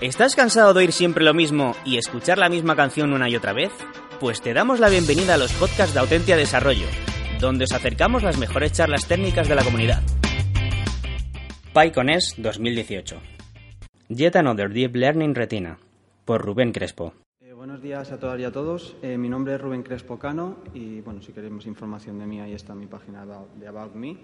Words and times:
¿Estás 0.00 0.34
cansado 0.34 0.72
de 0.72 0.80
oír 0.80 0.92
siempre 0.92 1.22
lo 1.22 1.34
mismo 1.34 1.74
y 1.84 1.98
escuchar 1.98 2.38
la 2.38 2.48
misma 2.48 2.74
canción 2.74 3.12
una 3.12 3.28
y 3.28 3.36
otra 3.36 3.52
vez? 3.52 3.70
Pues 4.18 4.40
te 4.40 4.54
damos 4.54 4.80
la 4.80 4.88
bienvenida 4.88 5.34
a 5.34 5.36
los 5.36 5.52
podcasts 5.52 5.92
de 5.92 6.00
Autentia 6.00 6.38
Desarrollo, 6.38 6.86
donde 7.38 7.64
os 7.64 7.72
acercamos 7.72 8.22
las 8.22 8.38
mejores 8.38 8.72
charlas 8.72 9.06
técnicas 9.06 9.46
de 9.46 9.54
la 9.56 9.62
comunidad. 9.62 10.02
PyConES 11.74 12.36
2018 12.38 13.20
Yet 14.08 14.36
Another 14.36 14.72
Deep 14.72 14.96
Learning 14.96 15.34
Retina 15.34 15.78
por 16.24 16.40
Rubén 16.40 16.72
Crespo. 16.72 17.12
Eh, 17.42 17.52
buenos 17.52 17.82
días 17.82 18.10
a 18.10 18.18
todas 18.18 18.40
y 18.40 18.44
a 18.44 18.52
todos. 18.52 18.96
Eh, 19.02 19.18
mi 19.18 19.28
nombre 19.28 19.56
es 19.56 19.60
Rubén 19.60 19.82
Crespo 19.82 20.18
Cano 20.18 20.60
y 20.72 21.02
bueno, 21.02 21.20
si 21.20 21.34
queremos 21.34 21.66
información 21.66 22.18
de 22.18 22.24
mí, 22.24 22.40
ahí 22.40 22.54
está 22.54 22.74
mi 22.74 22.86
página 22.86 23.26
de 23.26 23.68
About 23.68 23.94
Me. 23.94 24.16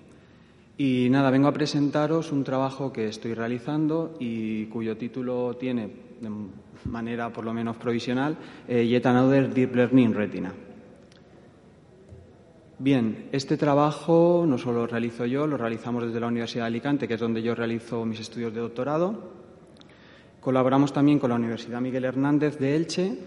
Y 0.79 1.09
nada, 1.09 1.31
vengo 1.31 1.49
a 1.49 1.53
presentaros 1.53 2.33
un 2.33 2.45
trabajo 2.45 2.93
que 2.93 3.09
estoy 3.09 3.33
realizando 3.33 4.15
y 4.21 4.67
cuyo 4.67 4.99
título 4.99 5.57
tiene, 5.57 5.89
de 6.21 6.31
manera 6.85 7.33
por 7.33 7.45
lo 7.47 7.55
menos 7.55 7.77
provisional, 7.77 8.37
eh, 8.69 8.87
Yet 8.87 9.07
Another 9.07 9.55
Deep 9.55 9.75
Learning 9.75 10.13
Retina. 10.13 10.53
Bien, 12.79 13.31
este 13.33 13.57
trabajo 13.57 14.45
no 14.47 14.59
solo 14.59 14.81
lo 14.81 14.87
realizo 14.87 15.25
yo, 15.25 15.47
lo 15.47 15.57
realizamos 15.57 16.05
desde 16.05 16.21
la 16.21 16.27
Universidad 16.27 16.65
de 16.65 16.69
Alicante, 16.69 17.09
que 17.09 17.15
es 17.15 17.21
donde 17.21 17.41
yo 17.41 17.55
realizo 17.55 18.05
mis 18.05 18.21
estudios 18.21 18.53
de 18.53 18.61
doctorado. 18.61 19.33
Colaboramos 20.41 20.93
también 20.93 21.19
con 21.19 21.31
la 21.31 21.37
Universidad 21.37 21.81
Miguel 21.81 22.05
Hernández 22.05 22.59
de 22.59 22.77
Elche 22.77 23.19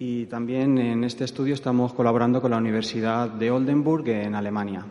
y 0.00 0.26
también 0.26 0.76
en 0.78 1.04
este 1.04 1.24
estudio 1.24 1.54
estamos 1.54 1.92
colaborando 1.92 2.42
con 2.42 2.50
la 2.50 2.56
Universidad 2.56 3.28
de 3.30 3.52
Oldenburg 3.52 4.08
en 4.08 4.34
Alemania 4.34 4.84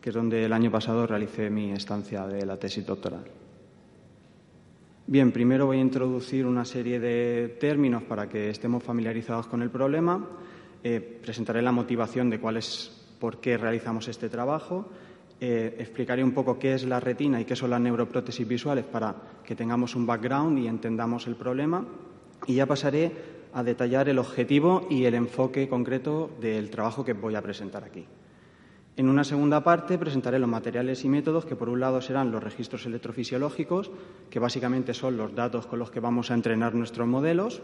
que 0.00 0.10
es 0.10 0.14
donde 0.14 0.44
el 0.44 0.52
año 0.52 0.70
pasado 0.70 1.06
realicé 1.06 1.50
mi 1.50 1.72
estancia 1.72 2.26
de 2.26 2.46
la 2.46 2.56
tesis 2.56 2.86
doctoral. 2.86 3.24
Bien, 5.06 5.32
primero 5.32 5.66
voy 5.66 5.78
a 5.78 5.80
introducir 5.80 6.46
una 6.46 6.64
serie 6.64 7.00
de 7.00 7.56
términos 7.60 8.04
para 8.04 8.28
que 8.28 8.48
estemos 8.48 8.82
familiarizados 8.82 9.46
con 9.48 9.60
el 9.60 9.70
problema. 9.70 10.24
Eh, 10.84 11.00
presentaré 11.00 11.62
la 11.62 11.72
motivación 11.72 12.30
de 12.30 12.38
cuál 12.38 12.58
es, 12.58 12.92
por 13.18 13.40
qué 13.40 13.56
realizamos 13.56 14.06
este 14.08 14.28
trabajo. 14.28 14.88
Eh, 15.40 15.74
explicaré 15.78 16.22
un 16.22 16.32
poco 16.32 16.58
qué 16.58 16.74
es 16.74 16.84
la 16.84 17.00
retina 17.00 17.40
y 17.40 17.44
qué 17.44 17.56
son 17.56 17.70
las 17.70 17.80
neuroprótesis 17.80 18.46
visuales 18.46 18.84
para 18.84 19.16
que 19.44 19.56
tengamos 19.56 19.96
un 19.96 20.06
background 20.06 20.58
y 20.58 20.68
entendamos 20.68 21.26
el 21.26 21.34
problema. 21.34 21.84
Y 22.46 22.54
ya 22.54 22.66
pasaré 22.66 23.10
a 23.52 23.64
detallar 23.64 24.08
el 24.08 24.18
objetivo 24.18 24.86
y 24.88 25.06
el 25.06 25.14
enfoque 25.14 25.68
concreto 25.68 26.30
del 26.40 26.70
trabajo 26.70 27.04
que 27.04 27.14
voy 27.14 27.34
a 27.34 27.42
presentar 27.42 27.82
aquí. 27.82 28.06
En 29.00 29.08
una 29.08 29.24
segunda 29.24 29.64
parte 29.64 29.96
presentaré 29.96 30.38
los 30.38 30.50
materiales 30.50 31.06
y 31.06 31.08
métodos 31.08 31.46
que, 31.46 31.56
por 31.56 31.70
un 31.70 31.80
lado, 31.80 32.02
serán 32.02 32.30
los 32.30 32.44
registros 32.44 32.84
electrofisiológicos, 32.84 33.90
que 34.28 34.38
básicamente 34.38 34.92
son 34.92 35.16
los 35.16 35.34
datos 35.34 35.66
con 35.66 35.78
los 35.78 35.90
que 35.90 36.00
vamos 36.00 36.30
a 36.30 36.34
entrenar 36.34 36.74
nuestros 36.74 37.08
modelos, 37.08 37.62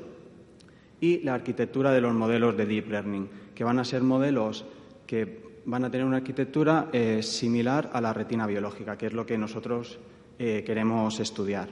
y 0.98 1.19
la 1.19 1.34
arquitectura 1.34 1.92
de 1.92 2.01
los 2.01 2.14
modelos 2.14 2.57
de 2.57 2.64
Deep 2.64 2.89
Learning, 2.89 3.29
que 3.55 3.64
van 3.64 3.79
a 3.79 3.84
ser 3.84 4.03
modelos 4.03 4.64
que 5.07 5.61
van 5.67 5.85
a 5.85 5.91
tener 5.91 6.07
una 6.07 6.17
arquitectura 6.17 6.89
eh, 6.91 7.23
similar 7.23 7.91
a 7.92 8.01
la 8.01 8.14
retina 8.14 8.47
biológica, 8.47 8.97
que 8.97 9.08
es 9.08 9.13
lo 9.13 9.27
que 9.27 9.36
nosotros 9.36 9.98
eh, 10.39 10.64
queremos 10.64 11.20
estudiar. 11.20 11.68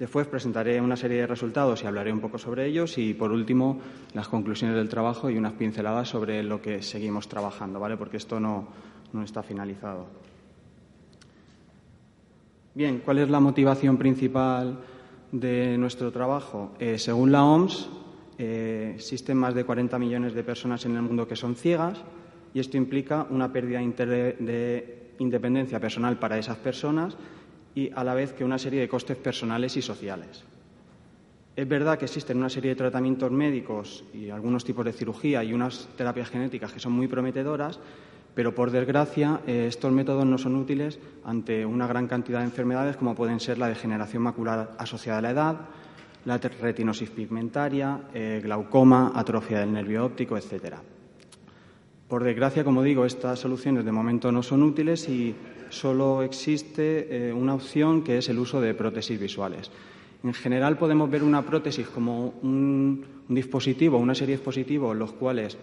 Después 0.00 0.26
presentaré 0.26 0.80
una 0.80 0.96
serie 0.96 1.18
de 1.18 1.26
resultados 1.26 1.82
y 1.82 1.86
hablaré 1.86 2.10
un 2.10 2.20
poco 2.20 2.38
sobre 2.38 2.64
ellos 2.64 2.96
y, 2.96 3.12
por 3.12 3.32
último, 3.32 3.78
las 4.14 4.28
conclusiones 4.28 4.74
del 4.74 4.88
trabajo 4.88 5.28
y 5.28 5.36
unas 5.36 5.52
pinceladas 5.52 6.08
sobre 6.08 6.42
lo 6.42 6.62
que 6.62 6.80
seguimos 6.80 7.28
trabajando, 7.28 7.78
¿vale? 7.78 7.98
Porque 7.98 8.16
esto 8.16 8.40
no, 8.40 8.66
está 9.22 9.42
finalizado. 9.42 10.06
Bien, 12.74 13.02
¿cuál 13.04 13.18
es 13.18 13.28
la 13.28 13.40
motivación 13.40 13.98
principal 13.98 14.78
de 15.32 15.76
nuestro 15.76 16.10
trabajo? 16.10 16.72
Eh, 16.78 16.96
según 16.96 17.30
la 17.30 17.44
OMS, 17.44 17.90
eh, 18.38 18.92
existen 18.94 19.36
más 19.36 19.54
de 19.54 19.64
40 19.64 19.98
millones 19.98 20.32
de 20.32 20.42
personas 20.42 20.86
en 20.86 20.96
el 20.96 21.02
mundo 21.02 21.28
que 21.28 21.36
son 21.36 21.56
ciegas 21.56 21.98
y 22.54 22.60
esto 22.60 22.78
implica 22.78 23.26
una 23.28 23.52
pérdida 23.52 23.80
de 23.80 25.12
independencia 25.18 25.78
personal 25.78 26.18
para 26.18 26.38
esas 26.38 26.56
personas 26.56 27.18
y 27.74 27.90
a 27.94 28.04
la 28.04 28.14
vez 28.14 28.32
que 28.32 28.44
una 28.44 28.58
serie 28.58 28.80
de 28.80 28.88
costes 28.88 29.16
personales 29.16 29.76
y 29.76 29.82
sociales. 29.82 30.44
Es 31.56 31.68
verdad 31.68 31.98
que 31.98 32.06
existen 32.06 32.38
una 32.38 32.48
serie 32.48 32.70
de 32.70 32.76
tratamientos 32.76 33.30
médicos 33.30 34.04
y 34.14 34.30
algunos 34.30 34.64
tipos 34.64 34.84
de 34.84 34.92
cirugía 34.92 35.44
y 35.44 35.52
unas 35.52 35.88
terapias 35.96 36.30
genéticas 36.30 36.72
que 36.72 36.80
son 36.80 36.92
muy 36.92 37.08
prometedoras, 37.08 37.78
pero 38.34 38.54
por 38.54 38.70
desgracia 38.70 39.40
eh, 39.46 39.66
estos 39.68 39.92
métodos 39.92 40.24
no 40.24 40.38
son 40.38 40.56
útiles 40.56 40.98
ante 41.24 41.66
una 41.66 41.86
gran 41.86 42.06
cantidad 42.06 42.38
de 42.38 42.46
enfermedades 42.46 42.96
como 42.96 43.14
pueden 43.14 43.40
ser 43.40 43.58
la 43.58 43.68
degeneración 43.68 44.22
macular 44.22 44.72
asociada 44.78 45.18
a 45.18 45.22
la 45.22 45.30
edad, 45.30 45.56
la 46.24 46.38
retinosis 46.38 47.10
pigmentaria, 47.10 48.00
eh, 48.14 48.40
glaucoma, 48.42 49.12
atrofia 49.14 49.60
del 49.60 49.72
nervio 49.72 50.04
óptico, 50.04 50.36
etcétera. 50.36 50.80
Por 52.08 52.24
desgracia, 52.24 52.64
como 52.64 52.82
digo, 52.82 53.04
estas 53.04 53.38
soluciones 53.38 53.84
de 53.84 53.92
momento 53.92 54.32
no 54.32 54.42
son 54.42 54.62
útiles 54.62 55.08
y 55.08 55.34
solo 55.70 56.22
existe 56.22 57.28
eh, 57.28 57.32
una 57.32 57.54
opción 57.54 58.02
que 58.02 58.18
es 58.18 58.28
el 58.28 58.38
uso 58.38 58.60
de 58.60 58.74
prótesis 58.74 59.18
visuales. 59.18 59.70
En 60.22 60.34
general 60.34 60.76
podemos 60.76 61.10
ver 61.10 61.22
una 61.22 61.42
prótesis 61.42 61.88
como 61.88 62.34
un, 62.42 63.04
dispositivo, 63.28 63.96
una 63.96 64.14
serie 64.14 64.34
de 64.34 64.38
dispositivos 64.38 64.96
los 64.96 65.12
cuales 65.12 65.56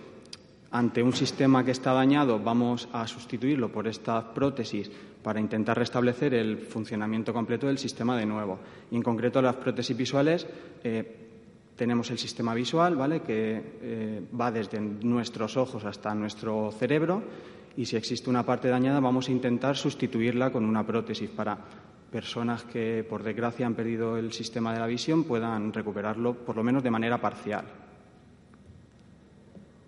ante 0.72 1.04
un 1.04 1.14
sistema 1.14 1.64
que 1.64 1.72
está 1.72 1.94
dañado 1.94 2.40
vamos 2.40 2.90
a 2.92 3.08
sustituirlo 3.08 3.72
por 3.72 3.88
esta 3.88 4.34
prótesis 4.34 4.90
para 5.22 5.40
intentar 5.40 5.78
restablecer 5.78 6.34
el 6.34 6.58
funcionamiento 6.58 7.34
completo 7.34 7.68
del 7.68 7.78
sistema 7.78 8.18
de 8.18 8.26
nuevo. 8.26 8.60
Y 8.92 8.96
en 8.96 9.04
concreto 9.04 9.42
las 9.42 9.56
prótesis 9.56 9.96
visuales 9.96 10.48
eh, 10.84 11.28
tenemos 11.76 12.10
el 12.12 12.18
sistema 12.18 12.54
visual, 12.54 12.96
¿vale? 12.96 13.22
que 13.22 13.62
eh, 13.82 14.22
va 14.40 14.52
desde 14.52 14.80
nuestros 14.80 15.58
ojos 15.58 15.86
hasta 15.86 16.16
nuestro 16.16 16.72
cerebro 16.72 17.24
y 17.78 17.86
si 17.86 17.96
existe 17.96 18.30
una 18.30 18.44
parte 18.44 18.68
dañada 18.68 19.00
vamos 19.00 19.30
a 19.30 19.32
intentar 19.32 19.78
sustituirla 19.78 20.52
con 20.52 20.66
una 20.66 20.86
prótesis 20.86 21.30
para 21.30 21.58
personas 22.12 22.64
que 22.64 23.06
por 23.08 23.22
desgracia 23.22 23.68
han 23.68 23.76
perdido 23.76 24.18
el 24.18 24.34
sistema 24.34 24.74
de 24.74 24.80
la 24.80 24.88
visión 24.88 25.24
puedan 25.24 25.72
recuperarlo 25.72 26.34
por 26.34 26.56
lo 26.56 26.64
menos 26.64 26.84
de 26.84 26.92
manera 26.92 27.22
parcial. 27.22 27.66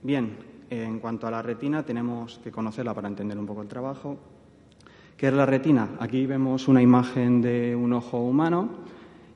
Bien, 0.04 0.38
en 0.70 1.00
cuanto 1.00 1.26
a 1.28 1.32
la 1.32 1.42
retina 1.42 1.84
tenemos 1.84 2.40
que 2.44 2.52
conocerla 2.52 2.94
para 2.94 3.08
entender 3.08 3.38
un 3.38 3.48
poco 3.48 3.64
el 3.64 3.68
trabajo. 3.68 4.18
¿Qué 5.18 5.28
es 5.28 5.34
la 5.34 5.46
retina? 5.46 5.90
Aquí 6.00 6.26
vemos 6.28 6.68
una 6.68 6.82
imagen 6.82 7.42
de 7.42 7.76
un 7.76 7.92
ojo 7.94 8.20
humano 8.20 8.70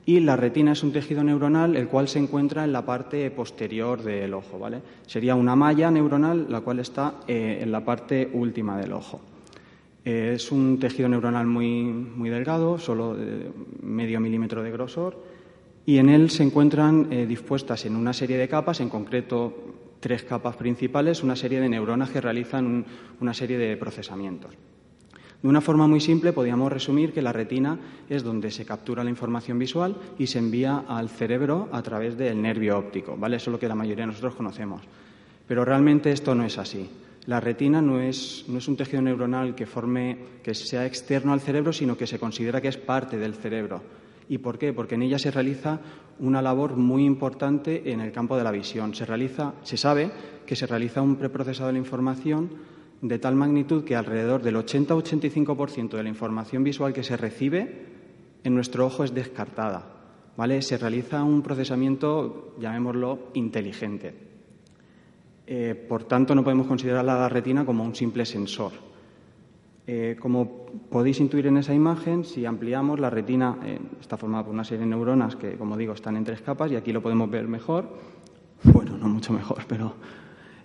y 0.06 0.20
la 0.20 0.36
retina 0.36 0.72
es 0.72 0.82
un 0.82 0.92
tejido 0.92 1.24
neuronal 1.24 1.76
el 1.76 1.88
cual 1.88 2.08
se 2.08 2.18
encuentra 2.18 2.64
en 2.64 2.72
la 2.72 2.84
parte 2.84 3.30
posterior 3.30 4.02
del 4.02 4.34
ojo, 4.34 4.58
¿vale? 4.58 4.82
Sería 5.06 5.34
una 5.34 5.56
malla 5.56 5.90
neuronal 5.90 6.46
la 6.50 6.60
cual 6.60 6.80
está 6.80 7.20
eh, 7.26 7.60
en 7.62 7.72
la 7.72 7.84
parte 7.84 8.28
última 8.32 8.78
del 8.78 8.92
ojo. 8.92 9.20
Eh, 10.04 10.32
es 10.34 10.52
un 10.52 10.78
tejido 10.78 11.08
neuronal 11.08 11.46
muy, 11.46 11.84
muy 11.84 12.28
delgado, 12.28 12.78
solo 12.78 13.16
medio 13.82 14.20
milímetro 14.20 14.62
de 14.62 14.70
grosor, 14.70 15.22
y 15.86 15.98
en 15.98 16.08
él 16.08 16.30
se 16.30 16.42
encuentran 16.42 17.08
eh, 17.10 17.26
dispuestas 17.26 17.84
en 17.86 17.96
una 17.96 18.12
serie 18.12 18.36
de 18.36 18.48
capas, 18.48 18.80
en 18.80 18.88
concreto 18.88 19.54
tres 20.00 20.22
capas 20.24 20.56
principales, 20.56 21.22
una 21.22 21.36
serie 21.36 21.60
de 21.60 21.68
neuronas 21.68 22.10
que 22.10 22.20
realizan 22.20 22.84
una 23.20 23.32
serie 23.32 23.56
de 23.56 23.76
procesamientos. 23.76 24.54
De 25.44 25.50
una 25.50 25.60
forma 25.60 25.86
muy 25.86 26.00
simple, 26.00 26.32
podríamos 26.32 26.72
resumir 26.72 27.12
que 27.12 27.20
la 27.20 27.30
retina 27.30 27.78
es 28.08 28.22
donde 28.22 28.50
se 28.50 28.64
captura 28.64 29.04
la 29.04 29.10
información 29.10 29.58
visual 29.58 29.94
y 30.18 30.26
se 30.26 30.38
envía 30.38 30.84
al 30.88 31.10
cerebro 31.10 31.68
a 31.70 31.82
través 31.82 32.16
del 32.16 32.40
nervio 32.40 32.78
óptico, 32.78 33.14
¿vale? 33.18 33.36
Eso 33.36 33.50
es 33.50 33.52
lo 33.52 33.58
que 33.58 33.68
la 33.68 33.74
mayoría 33.74 34.04
de 34.04 34.12
nosotros 34.12 34.36
conocemos. 34.36 34.80
Pero 35.46 35.62
realmente 35.62 36.10
esto 36.10 36.34
no 36.34 36.46
es 36.46 36.56
así. 36.56 36.88
La 37.26 37.40
retina 37.40 37.82
no 37.82 38.00
es, 38.00 38.46
no 38.48 38.56
es 38.56 38.68
un 38.68 38.76
tejido 38.78 39.02
neuronal 39.02 39.54
que, 39.54 39.66
forme, 39.66 40.16
que 40.42 40.54
sea 40.54 40.86
externo 40.86 41.34
al 41.34 41.42
cerebro, 41.42 41.74
sino 41.74 41.94
que 41.94 42.06
se 42.06 42.18
considera 42.18 42.62
que 42.62 42.68
es 42.68 42.78
parte 42.78 43.18
del 43.18 43.34
cerebro. 43.34 43.82
¿Y 44.30 44.38
por 44.38 44.58
qué? 44.58 44.72
Porque 44.72 44.94
en 44.94 45.02
ella 45.02 45.18
se 45.18 45.30
realiza 45.30 45.78
una 46.20 46.40
labor 46.40 46.74
muy 46.76 47.04
importante 47.04 47.92
en 47.92 48.00
el 48.00 48.12
campo 48.12 48.38
de 48.38 48.44
la 48.44 48.50
visión. 48.50 48.94
Se, 48.94 49.04
realiza, 49.04 49.52
se 49.62 49.76
sabe 49.76 50.10
que 50.46 50.56
se 50.56 50.66
realiza 50.66 51.02
un 51.02 51.16
preprocesado 51.16 51.66
de 51.66 51.74
la 51.74 51.80
información 51.80 52.48
de 53.04 53.18
tal 53.18 53.36
magnitud 53.36 53.84
que 53.84 53.96
alrededor 53.96 54.42
del 54.42 54.56
80-85% 54.56 55.90
de 55.90 56.02
la 56.02 56.08
información 56.08 56.64
visual 56.64 56.94
que 56.94 57.02
se 57.02 57.18
recibe 57.18 57.84
en 58.42 58.54
nuestro 58.54 58.86
ojo 58.86 59.04
es 59.04 59.12
descartada. 59.12 59.84
¿vale? 60.38 60.62
Se 60.62 60.78
realiza 60.78 61.22
un 61.22 61.42
procesamiento, 61.42 62.54
llamémoslo, 62.58 63.28
inteligente. 63.34 64.14
Eh, 65.46 65.74
por 65.86 66.04
tanto, 66.04 66.34
no 66.34 66.42
podemos 66.42 66.66
considerar 66.66 67.04
la 67.04 67.28
retina 67.28 67.66
como 67.66 67.84
un 67.84 67.94
simple 67.94 68.24
sensor. 68.24 68.72
Eh, 69.86 70.16
como 70.18 70.64
podéis 70.88 71.20
intuir 71.20 71.48
en 71.48 71.58
esa 71.58 71.74
imagen, 71.74 72.24
si 72.24 72.46
ampliamos, 72.46 72.98
la 72.98 73.10
retina 73.10 73.58
eh, 73.62 73.78
está 74.00 74.16
formada 74.16 74.44
por 74.44 74.54
una 74.54 74.64
serie 74.64 74.84
de 74.84 74.90
neuronas 74.90 75.36
que, 75.36 75.58
como 75.58 75.76
digo, 75.76 75.92
están 75.92 76.16
en 76.16 76.24
tres 76.24 76.40
capas 76.40 76.72
y 76.72 76.76
aquí 76.76 76.90
lo 76.90 77.02
podemos 77.02 77.30
ver 77.30 77.46
mejor. 77.48 77.86
Bueno, 78.62 78.96
no 78.96 79.08
mucho 79.08 79.34
mejor, 79.34 79.64
pero 79.68 79.92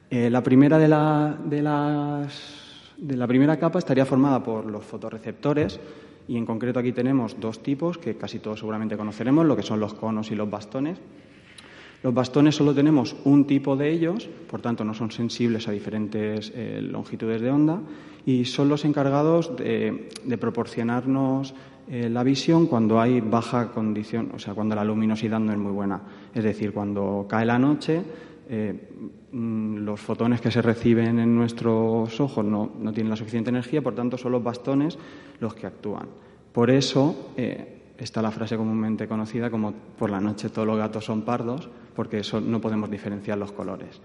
la 0.10 0.42
primera 0.42 0.78
de, 0.78 0.88
la, 0.88 1.38
de, 1.46 1.62
las, 1.62 2.94
de 2.98 3.16
la 3.16 3.28
primera 3.28 3.58
capa 3.58 3.80
estaría 3.80 4.06
formada 4.06 4.44
por 4.44 4.66
los 4.66 4.84
fotorreceptores 4.84 5.80
y 6.28 6.38
en 6.38 6.46
concreto 6.46 6.80
aquí 6.80 6.92
tenemos 6.92 7.40
dos 7.40 7.64
tipos 7.64 7.98
que 7.98 8.16
casi 8.16 8.38
todos 8.38 8.60
seguramente 8.60 8.96
conoceremos, 8.96 9.46
lo 9.46 9.56
que 9.56 9.64
son 9.64 9.80
los 9.80 9.96
conos 9.96 10.30
y 10.32 10.36
los 10.36 10.50
bastones. 10.50 11.00
Los 12.04 12.14
bastones 12.14 12.56
solo 12.56 12.74
tenemos 12.74 13.16
un 13.26 13.46
tipo 13.46 13.76
de 13.76 13.92
ellos, 13.92 14.30
por 14.50 14.62
tanto 14.62 14.86
no 14.86 14.94
son 14.94 15.12
sensibles 15.12 15.68
a 15.68 15.72
diferentes 15.72 16.54
eh, 16.56 16.80
longitudes 16.82 17.42
de 17.42 17.50
onda 17.50 17.82
y 18.26 18.46
son 18.46 18.70
los 18.70 18.86
encargados 18.86 19.58
de, 19.58 20.10
proporcionarnos 20.40 21.56
eh, 21.90 22.08
la 22.10 22.24
visión 22.24 22.68
cuando 22.68 23.02
hay 23.02 23.20
baja 23.20 23.72
condición, 23.72 24.32
o 24.34 24.40
sea, 24.40 24.54
cuando 24.54 24.76
la 24.76 24.86
luminosidad 24.86 25.40
no 25.40 25.52
es 25.52 25.58
muy 25.58 25.72
buena. 25.72 26.00
Es 26.34 26.44
decir, 26.44 26.72
cuando 26.72 27.26
cae 27.28 27.46
la 27.46 27.58
noche, 27.58 28.04
eh, 28.50 28.90
mm, 29.32 29.78
los 29.78 30.00
fotones 30.00 30.42
que 30.42 30.52
se 30.52 30.62
reciben 30.62 31.20
en 31.20 31.36
nuestros 31.36 32.20
ojos 32.20 32.44
no, 32.44 32.72
no, 32.80 32.92
tienen 32.92 33.10
la 33.10 33.16
suficiente 33.16 33.50
energía, 33.50 33.82
por 33.82 33.96
tanto 33.96 34.18
son 34.18 34.32
los 34.32 34.44
bastones 34.44 34.98
los 35.40 35.54
que 35.54 35.68
actúan. 35.68 36.08
Por 36.52 36.70
eso 36.70 37.34
está 37.98 38.22
la 38.22 38.32
frase 38.32 38.58
comúnmente 38.58 39.08
conocida 39.08 39.50
como 39.50 39.74
por 39.98 40.10
la 40.10 40.20
noche 40.20 40.50
todos 40.50 40.68
los 40.68 40.78
gatos 40.78 41.06
son 41.06 41.22
pardos, 41.22 41.70
porque 41.96 42.22
no 42.44 42.60
podemos 42.60 42.90
diferenciar 42.90 43.38
los 43.38 43.52
colores. 43.52 44.02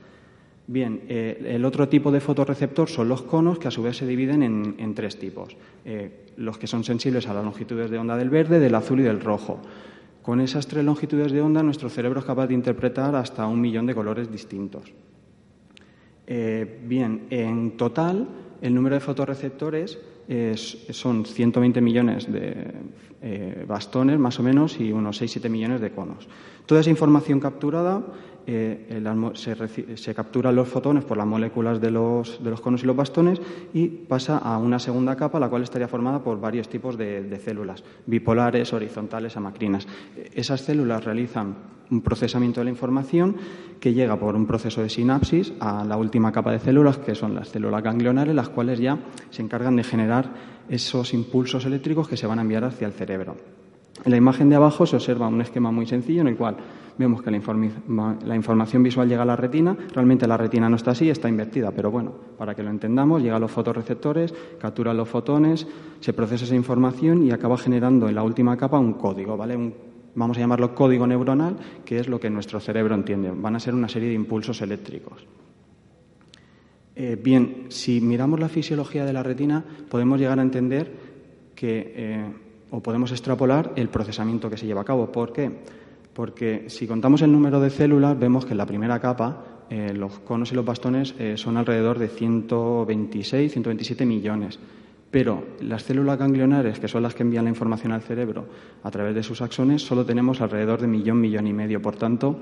Bien, 0.67 1.03
eh, 1.09 1.53
el 1.55 1.65
otro 1.65 1.89
tipo 1.89 2.11
de 2.11 2.21
fotorreceptor 2.21 2.89
son 2.89 3.09
los 3.09 3.23
conos, 3.23 3.59
que 3.59 3.69
a 3.69 3.71
su 3.71 3.83
vez 3.83 3.99
se 3.99 4.07
dividen 4.07 4.43
en, 4.43 4.95
tres 4.95 5.19
tipos. 5.19 5.57
Eh, 5.85 6.25
los 6.37 6.57
que 6.57 6.67
son 6.67 6.85
sensibles 6.85 7.29
a 7.29 7.35
las 7.35 7.45
longitudes 7.45 7.91
de 7.91 7.99
onda 7.99 8.17
del 8.17 8.31
verde, 8.31 8.59
del 8.59 8.75
azul 8.75 9.01
y 9.01 9.03
del 9.03 9.21
rojo. 9.21 9.61
Con 10.25 10.41
esas 10.41 10.67
tres 10.67 10.83
longitudes 10.83 11.33
de 11.33 11.43
onda, 11.43 11.63
nuestro 11.63 11.91
cerebro 11.91 12.21
es 12.21 12.25
capaz 12.25 12.47
de 12.47 12.55
interpretar 12.55 13.15
hasta 13.15 13.47
un 13.47 13.61
millón 13.61 13.85
de 13.85 13.95
colores 13.95 14.33
distintos. 14.33 14.91
Eh, 16.27 16.81
bien, 16.87 17.27
en 17.29 17.77
total, 17.77 18.27
el 18.63 18.75
número 18.75 18.95
de 18.95 19.01
fotorreceptores 19.01 19.99
son 20.89 21.27
120 21.27 21.79
millones 21.83 22.33
de 22.33 22.73
eh, 23.21 23.67
bastones, 23.69 24.19
más 24.19 24.41
o 24.41 24.43
menos, 24.43 24.81
y 24.81 24.93
unos 24.93 25.21
6-7 25.21 25.51
millones 25.51 25.83
de 25.83 25.91
conos. 25.91 26.27
Toda 26.65 26.81
esa 26.81 26.89
información 26.89 27.39
capturada 27.39 28.03
eh, 28.47 29.03
se, 29.97 30.15
capturan 30.15 30.55
los 30.55 30.69
fotones 30.69 31.05
por 31.05 31.17
las 31.17 31.27
moléculas 31.27 31.81
de 31.81 31.91
los, 31.91 32.39
conos 32.63 32.83
y 32.83 32.87
los 32.87 32.97
bastones 32.97 33.41
y 33.73 33.89
pasa 33.89 34.39
a 34.39 34.59
una 34.59 34.79
segunda 34.79 35.17
capa, 35.17 35.41
la 35.41 35.49
cual 35.49 35.63
estaría 35.63 35.89
formada 35.89 36.23
por 36.23 36.41
varios 36.41 36.69
tipos 36.69 36.97
de, 36.99 37.41
células, 37.45 37.83
bipolares, 38.07 38.73
horizontales, 38.73 39.37
amacrinas. 39.37 39.87
Esas 40.35 40.61
células 40.61 41.05
realizan 41.05 41.55
un 41.91 42.01
procesamiento 42.01 42.61
de 42.61 42.65
la 42.65 42.71
información 42.71 43.37
que 43.81 43.93
llega 43.93 44.19
por 44.19 44.35
un 44.35 44.47
proceso 44.47 44.83
de 44.83 44.89
sinapsis 44.89 45.53
a 45.61 45.85
la 45.85 45.97
última 45.97 46.33
capa 46.33 46.53
de 46.53 46.59
células, 46.59 46.99
que 46.99 47.15
son 47.15 47.35
las 47.35 47.49
células 47.49 47.83
ganglionares, 47.83 48.35
las 48.35 48.49
cuales 48.49 48.79
ya 48.79 48.99
se 49.31 49.43
encargan 49.43 49.77
de 49.77 49.85
generar 49.85 50.31
esos 50.69 51.13
impulsos 51.15 51.65
eléctricos 51.67 52.09
que 52.09 52.17
se 52.17 52.27
van 52.27 52.39
a 52.39 52.43
enviar 52.43 52.65
hacia 52.65 52.87
el 52.87 52.93
cerebro. 52.93 53.37
En 54.03 54.11
la 54.11 54.17
imagen 54.17 54.49
de 54.49 54.57
abajo 54.57 54.87
se 54.87 54.97
observa 54.97 55.29
un 55.29 55.41
esquema 55.41 55.71
muy 55.71 55.87
sencillo 55.87 56.23
en 56.23 56.29
el 56.29 56.37
cual 56.37 56.57
vemos 56.99 57.23
que 57.23 57.31
la, 57.31 58.37
información 58.37 58.83
visual 58.83 59.09
llega 59.09 59.23
a 59.23 59.27
la 59.27 59.37
retina. 59.37 59.77
Realmente 59.93 60.27
la 60.27 60.37
retina 60.37 60.69
no 60.69 60.77
está 60.77 60.93
así, 60.93 61.09
está 61.11 61.29
invertida, 61.29 61.71
pero 61.71 61.91
bueno, 61.91 62.13
para 62.37 62.55
que 62.55 62.63
lo 62.63 62.71
entendamos, 62.71 63.23
llega 63.23 63.37
a 63.37 63.41
los 63.41 63.51
fotorreceptores, 63.51 64.35
captura 64.59 64.93
los 64.95 65.09
fotones, 65.09 65.67
se 66.01 66.13
procesa 66.13 66.45
esa 66.45 66.55
información 66.55 67.23
y 67.25 67.31
acaba 67.31 67.57
generando 67.57 68.09
en 68.09 68.15
la 68.15 68.23
última 68.23 68.57
capa 68.57 68.79
un 68.79 68.95
código, 68.95 69.37
¿vale? 69.37 69.73
vamos 70.15 70.37
a 70.37 70.41
llamarlo 70.41 70.75
código 70.75 71.07
neuronal, 71.07 71.57
que 71.85 71.99
es 71.99 72.09
lo 72.09 72.21
que 72.21 72.31
nuestro 72.31 72.61
cerebro 72.61 72.95
entiende. 72.95 73.33
Van 73.35 73.57
a 73.57 73.61
ser 73.61 73.75
una 73.75 73.89
serie 73.89 74.09
de 74.09 74.15
impulsos 74.15 74.61
eléctricos. 74.63 75.27
Eh, 76.97 77.19
bien, 77.21 77.67
si 77.69 78.01
miramos 78.01 78.39
la 78.39 78.49
fisiología 78.49 79.05
de 79.05 79.13
la 79.13 79.25
retina, 79.25 79.65
podemos 79.89 80.21
llegar 80.21 80.39
a 80.39 80.43
entender 80.43 80.93
que, 81.57 81.93
eh, 81.97 82.25
o 82.75 82.83
podemos 82.83 83.13
extrapolar 83.13 83.73
el 83.77 83.89
procesamiento 83.89 84.51
que 84.51 84.57
se 84.57 84.67
lleva 84.67 84.81
a 84.81 84.85
cabo. 84.85 85.13
¿Por 85.13 85.33
qué? 85.33 85.49
Porque 86.13 86.65
si 86.69 86.89
contamos 86.89 87.23
el 87.23 87.31
número 87.31 87.61
de 87.61 87.71
células, 87.71 88.19
vemos 88.19 88.45
que 88.45 88.51
en 88.51 88.59
la 88.59 88.67
primera 88.67 88.99
capa 88.99 89.65
eh, 89.71 89.93
los 89.95 90.19
conos 90.19 90.51
y 90.51 90.57
los 90.57 90.65
bastones 90.65 91.15
son 91.37 91.57
alrededor 91.57 92.01
de 92.01 92.09
126, 92.09 93.53
127 93.53 94.05
millones. 94.05 94.59
Pero 95.09 95.45
las 95.61 95.85
células 95.85 96.19
ganglionares, 96.19 96.81
que 96.81 96.89
son 96.89 97.05
las 97.05 97.15
que 97.15 97.23
envían 97.23 97.45
la 97.45 97.51
información 97.51 97.93
al 97.93 98.03
cerebro 98.03 98.49
a 98.83 98.91
través 98.91 99.15
de 99.15 99.23
sus 99.23 99.41
axones, 99.41 99.83
solo 99.83 100.05
tenemos 100.05 100.41
alrededor 100.41 100.81
de 100.81 100.89
millón, 100.89 101.21
millón 101.21 101.47
y 101.47 101.53
medio. 101.53 101.81
Por 101.81 101.95
tanto, 101.95 102.41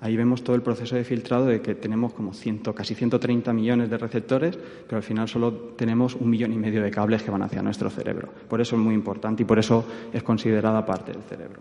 Ahí 0.00 0.16
vemos 0.16 0.42
todo 0.42 0.56
el 0.56 0.62
proceso 0.62 0.96
de 0.96 1.04
filtrado 1.04 1.46
de 1.46 1.60
que 1.60 1.74
tenemos 1.74 2.14
como 2.14 2.32
ciento, 2.32 2.74
casi 2.74 2.94
130 2.94 3.52
millones 3.52 3.90
de 3.90 3.98
receptores, 3.98 4.58
pero 4.86 4.96
al 4.96 5.02
final 5.02 5.28
solo 5.28 5.52
tenemos 5.76 6.14
un 6.14 6.30
millón 6.30 6.52
y 6.54 6.56
medio 6.56 6.82
de 6.82 6.90
cables 6.90 7.22
que 7.22 7.30
van 7.30 7.42
hacia 7.42 7.62
nuestro 7.62 7.90
cerebro. 7.90 8.30
Por 8.48 8.62
eso 8.62 8.76
es 8.76 8.82
muy 8.82 8.94
importante 8.94 9.42
y 9.42 9.46
por 9.46 9.58
eso 9.58 9.84
es 10.12 10.22
considerada 10.22 10.86
parte 10.86 11.12
del 11.12 11.22
cerebro. 11.22 11.60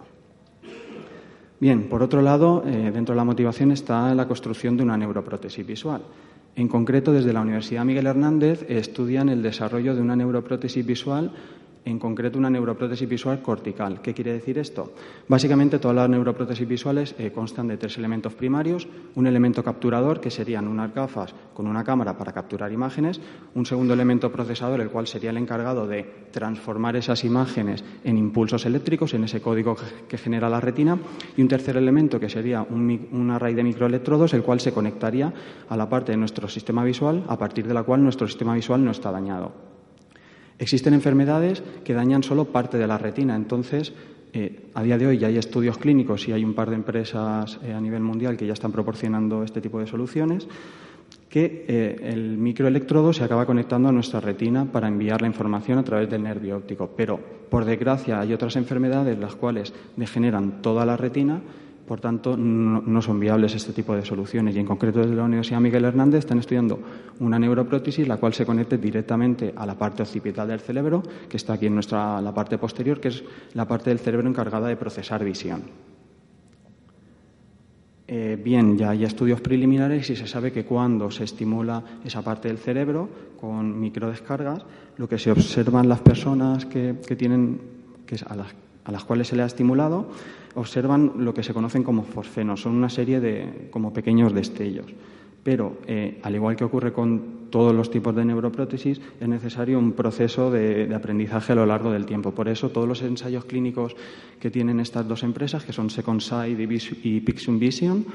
Bien, 1.60 1.90
por 1.90 2.02
otro 2.02 2.22
lado, 2.22 2.64
eh, 2.66 2.92
dentro 2.94 3.14
de 3.14 3.18
la 3.18 3.26
motivación 3.26 3.72
está 3.72 4.16
la 4.16 4.26
construcción 4.26 4.78
de 4.78 4.84
una 4.84 4.96
neuroprótesis 4.96 5.68
visual. 5.68 6.02
En 6.56 6.70
concreto, 6.70 7.12
desde 7.12 7.34
la 7.34 7.42
Universidad 7.42 7.84
Miguel 7.84 8.08
Hernández 8.08 8.66
estudian 8.70 9.28
el 9.28 9.42
desarrollo 9.44 9.94
de 9.94 10.02
una 10.02 10.16
neuroprótesis 10.16 10.86
visual 10.86 11.32
en 11.90 12.00
concreto 12.00 12.38
una 12.38 12.50
neuroprótesis 12.50 13.08
visual 13.08 13.42
cortical. 13.42 14.02
¿Qué 14.02 14.14
quiere 14.14 14.34
decir 14.34 14.58
esto? 14.58 14.94
Básicamente 15.28 15.80
todas 15.80 15.96
las 15.96 16.10
neuroprótesis 16.10 16.68
visuales 16.68 17.16
eh, 17.18 17.32
constan 17.32 17.68
de 17.68 17.78
tres 17.78 17.98
elementos 17.98 18.34
primarios, 18.34 18.88
un 19.16 19.28
elemento 19.28 19.64
capturador, 19.64 20.20
que 20.20 20.30
serían 20.30 20.68
unas 20.68 20.94
gafas 20.94 21.34
con 21.54 21.68
una 21.68 21.84
cámara 21.84 22.18
para 22.18 22.32
capturar 22.32 22.72
imágenes, 22.72 23.20
un 23.56 23.66
segundo 23.66 23.94
elemento 23.94 24.32
procesador, 24.32 24.82
el 24.82 24.90
cual 24.90 25.08
sería 25.08 25.32
el 25.32 25.38
encargado 25.38 25.88
de 25.88 26.04
transformar 26.32 26.96
esas 26.96 27.24
imágenes 27.24 27.84
en 28.04 28.18
impulsos 28.18 28.66
eléctricos, 28.66 29.14
en 29.14 29.24
ese 29.24 29.42
código 29.42 29.76
que 30.08 30.18
genera 30.18 30.50
la 30.50 30.62
retina, 30.62 30.98
y 31.36 31.42
un 31.42 31.48
tercer 31.48 31.78
elemento, 31.78 32.20
que 32.20 32.30
sería 32.30 32.62
un, 32.62 33.08
un 33.12 33.32
array 33.32 33.56
de 33.56 33.64
microelectrodos, 33.64 34.34
el 34.34 34.44
cual 34.44 34.60
se 34.60 34.74
conectaría 34.74 35.34
a 35.68 35.78
la 35.78 35.90
parte 35.90 36.12
de 36.12 36.18
nuestro 36.18 36.48
sistema 36.48 36.84
visual, 36.84 37.24
a 37.28 37.38
partir 37.38 37.68
de 37.68 37.74
la 37.74 37.84
cual 37.84 38.04
nuestro 38.04 38.28
sistema 38.28 38.54
visual 38.54 38.84
no 38.84 38.92
está 38.92 39.12
dañado. 39.12 39.79
Existen 40.60 40.94
enfermedades 40.94 41.64
que 41.84 41.94
dañan 41.94 42.22
solo 42.22 42.46
parte 42.46 42.78
de 42.78 42.86
la 42.86 42.98
retina, 42.98 43.36
entonces 43.36 43.94
eh, 44.34 44.70
a 44.76 44.84
día 44.84 44.98
de 44.98 45.08
hoy 45.08 45.18
ya 45.18 45.28
hay 45.28 45.38
estudios 45.38 45.78
clínicos 45.78 46.28
y 46.28 46.34
hay 46.34 46.44
un 46.44 46.54
par 46.54 46.70
de 46.70 46.76
empresas 46.76 47.60
eh, 47.64 47.74
a 47.74 47.82
nivel 47.82 48.02
mundial 48.02 48.38
que 48.38 48.46
ya 48.46 48.54
están 48.54 48.72
proporcionando 48.72 49.44
este 49.44 49.62
tipo 49.62 49.80
de 49.80 49.88
soluciones 49.88 50.48
que 51.30 51.66
eh, 51.68 51.96
el 52.04 52.38
microelectrodo 52.38 53.14
se 53.14 53.24
acaba 53.24 53.46
conectando 53.46 53.90
a 53.90 53.92
nuestra 53.92 54.20
retina 54.20 54.66
para 54.66 54.88
enviar 54.88 55.22
la 55.22 55.28
información 55.28 55.78
a 55.78 55.84
través 55.84 56.10
del 56.10 56.24
nervio 56.24 56.58
óptico. 56.58 56.90
Pero, 56.98 57.20
por 57.50 57.66
desgracia, 57.66 58.20
hay 58.20 58.34
otras 58.34 58.56
enfermedades 58.56 59.18
las 59.18 59.36
cuales 59.36 59.74
degeneran 59.96 60.62
toda 60.62 60.86
la 60.86 60.98
retina 60.98 61.42
por 61.90 62.00
tanto, 62.00 62.38
no, 62.38 63.02
son 63.02 63.20
viables 63.20 63.56
este 63.56 63.74
tipo 63.74 63.96
de 63.96 64.06
soluciones. 64.06 64.56
Y 64.56 64.60
en 64.60 64.66
concreto, 64.68 65.00
desde 65.00 65.16
la 65.16 65.24
Universidad 65.24 65.60
Miguel 65.60 65.86
Hernández 65.86 66.20
están 66.20 66.38
estudiando 66.38 66.80
una 67.20 67.40
neuroprótesis 67.40 68.08
la 68.08 68.18
cual 68.18 68.32
se 68.32 68.46
conecte 68.46 68.78
directamente 68.78 69.52
a 69.56 69.66
la 69.66 69.74
parte 69.74 70.04
occipital 70.04 70.48
del 70.48 70.60
cerebro, 70.60 71.02
que 71.28 71.38
está 71.38 71.54
aquí 71.54 71.66
en 71.66 71.74
nuestra, 71.74 72.22
la 72.22 72.32
parte 72.32 72.60
posterior, 72.60 73.00
que 73.00 73.08
es 73.08 73.24
la 73.56 73.68
parte 73.68 73.90
del 73.90 73.98
cerebro 73.98 74.30
encargada 74.30 74.68
de 74.68 74.76
procesar 74.76 75.26
visión. 75.26 75.64
Eh, 78.08 78.40
bien, 78.40 78.78
ya 78.78 78.92
hay 78.92 79.04
estudios 79.04 79.42
preliminares 79.42 80.12
y 80.12 80.16
se 80.16 80.28
sabe 80.28 80.52
que 80.52 80.66
cuando 80.66 81.10
se 81.10 81.24
estimula 81.24 81.82
esa 82.06 82.22
parte 82.22 82.50
del 82.50 82.60
cerebro 82.60 83.10
con 83.42 83.80
microdescargas, 83.80 84.64
lo 84.98 85.10
que 85.10 85.18
se 85.18 85.32
observan 85.32 85.90
las 85.90 86.02
personas 86.02 86.68
que, 86.68 86.94
tienen, 87.18 87.60
que 88.06 88.16
a 88.28 88.36
las 88.36 88.54
a 88.90 88.92
las 88.92 89.04
cuales 89.04 89.28
se 89.28 89.36
le 89.36 89.44
ha 89.44 89.46
estimulado, 89.46 90.10
observan 90.56 91.14
lo 91.18 91.34
que 91.34 91.44
se 91.44 91.54
conocen 91.54 91.84
como 91.84 92.04
fosfenos, 92.04 92.62
son 92.62 92.76
una 92.76 92.90
serie 92.90 93.20
de 93.20 93.68
como 93.72 93.94
pequeños 93.94 94.34
destellos. 94.34 94.88
Pero, 95.44 95.78
eh, 95.88 96.20
al 96.22 96.36
igual 96.36 96.56
que 96.56 96.66
ocurre 96.66 96.92
con 96.92 97.40
todos 97.50 97.74
los 97.74 97.90
tipos 97.90 98.16
de 98.16 98.26
neuroprótesis, 98.26 99.02
es 99.20 99.28
necesario 99.28 99.80
un 99.80 99.94
proceso 99.94 100.52
de, 100.52 100.94
aprendizaje 100.94 101.54
a 101.54 101.56
lo 101.56 101.66
largo 101.66 101.92
del 101.92 102.06
tiempo. 102.06 102.32
Por 102.32 102.48
eso, 102.50 102.70
todos 102.70 102.88
los 102.88 103.02
ensayos 103.02 103.46
clínicos 103.46 103.96
que 104.40 104.52
tienen 104.52 104.80
estas 104.80 105.08
dos 105.08 105.24
empresas, 105.24 105.64
que 105.64 105.74
son 105.74 105.90
Seconside 105.90 106.68
y 107.04 107.20
Pixum 107.22 107.58
Vision, 107.58 108.06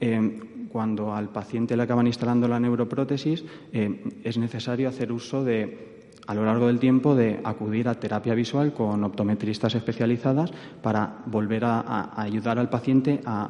eh, 0.00 0.40
cuando 0.68 1.14
al 1.14 1.30
paciente 1.30 1.76
le 1.76 1.82
acaban 1.82 2.06
instalando 2.06 2.46
la 2.46 2.60
neuroprótesis, 2.60 3.44
eh, 3.72 4.20
es 4.22 4.38
necesario 4.38 4.88
hacer 4.88 5.10
uso 5.12 5.44
de 5.44 5.97
a 6.28 6.34
lo 6.34 6.44
largo 6.44 6.66
del 6.66 6.78
tiempo 6.78 7.14
de 7.14 7.40
acudir 7.42 7.88
a 7.88 7.94
terapia 7.94 8.34
visual 8.34 8.74
con 8.74 9.02
optometristas 9.02 9.74
especializadas 9.74 10.52
para 10.82 11.24
volver 11.24 11.64
a, 11.64 12.12
ayudar 12.20 12.58
al 12.58 12.68
paciente 12.68 13.22
a, 13.24 13.48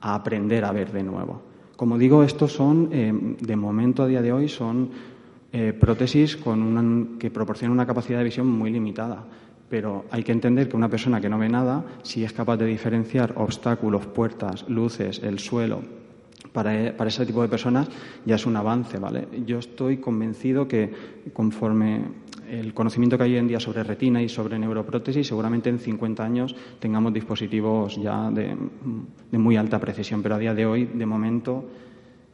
aprender 0.00 0.64
a 0.64 0.72
ver 0.72 0.90
de 0.90 1.02
nuevo. 1.02 1.42
Como 1.76 1.98
digo, 1.98 2.22
estos 2.22 2.52
son, 2.52 2.88
eh, 2.92 3.12
de 3.40 3.56
momento 3.56 4.02
a 4.02 4.06
día 4.06 4.22
de 4.22 4.32
hoy, 4.32 4.48
son 4.48 4.88
eh, 5.52 5.74
prótesis 5.78 6.38
que 7.18 7.30
proporcionan 7.30 7.72
una 7.72 7.86
capacidad 7.86 8.18
de 8.18 8.24
visión 8.24 8.46
muy 8.46 8.70
limitada. 8.70 9.22
Pero 9.68 10.06
hay 10.10 10.22
que 10.22 10.32
entender 10.32 10.68
que 10.68 10.76
una 10.76 10.88
persona 10.88 11.20
que 11.20 11.28
no 11.28 11.38
ve 11.38 11.50
nada, 11.50 11.84
si 12.02 12.24
es 12.24 12.32
capaz 12.32 12.56
de 12.56 12.64
diferenciar 12.64 13.34
obstáculos, 13.36 14.06
puertas, 14.06 14.66
luces, 14.68 15.20
el 15.22 15.38
suelo, 15.38 15.82
para, 16.54 16.96
para, 16.96 17.08
ese 17.08 17.26
tipo 17.26 17.42
de 17.42 17.48
personas 17.48 17.88
ya 18.24 18.36
es 18.36 18.46
un 18.46 18.56
avance, 18.56 18.98
¿vale? 18.98 19.26
Yo 19.44 19.58
estoy 19.58 19.96
convencido 19.98 20.68
que 20.68 20.88
conforme 21.32 22.04
el 22.48 22.72
conocimiento 22.72 23.18
que 23.18 23.24
hay 23.24 23.32
hoy 23.32 23.38
en 23.38 23.48
día 23.48 23.58
sobre 23.60 23.82
retina 23.82 24.22
y 24.22 24.28
sobre 24.28 24.58
neuroprótesis, 24.58 25.26
seguramente 25.26 25.68
en 25.68 25.78
50 25.78 26.24
años 26.24 26.54
tengamos 26.78 27.12
dispositivos 27.12 28.00
ya 28.00 28.30
de, 28.30 28.56
muy 29.32 29.56
alta 29.56 29.80
precisión, 29.80 30.22
pero 30.22 30.36
a 30.36 30.38
día 30.38 30.54
de 30.54 30.64
hoy, 30.64 30.84
de 30.86 31.06
momento, 31.06 31.64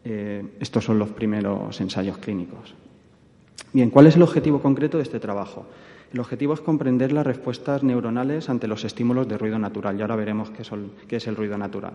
eh, 0.04 0.44
estos 0.60 0.84
son 0.84 0.98
los 0.98 1.10
primeros 1.10 1.80
ensayos 1.80 2.18
clínicos. 2.18 2.74
Bien, 3.72 3.88
¿cuál 3.90 4.06
es 4.06 4.16
el 4.16 4.22
objetivo 4.22 4.60
concreto 4.60 4.98
de 4.98 5.04
este 5.04 5.20
trabajo? 5.20 5.66
El 6.12 6.18
objetivo 6.18 6.54
es 6.54 6.60
comprender 6.60 7.12
las 7.12 7.26
respuestas 7.26 7.84
neuronales 7.84 8.50
ante 8.50 8.66
los 8.66 8.84
estímulos 8.84 9.28
de 9.28 9.38
ruido 9.38 9.58
natural 9.58 9.96
y 9.96 10.02
ahora 10.02 10.16
veremos 10.16 10.50
qué, 10.50 10.64
qué 11.06 11.16
es 11.16 11.26
el 11.28 11.36
ruido 11.36 11.56
natural. 11.56 11.92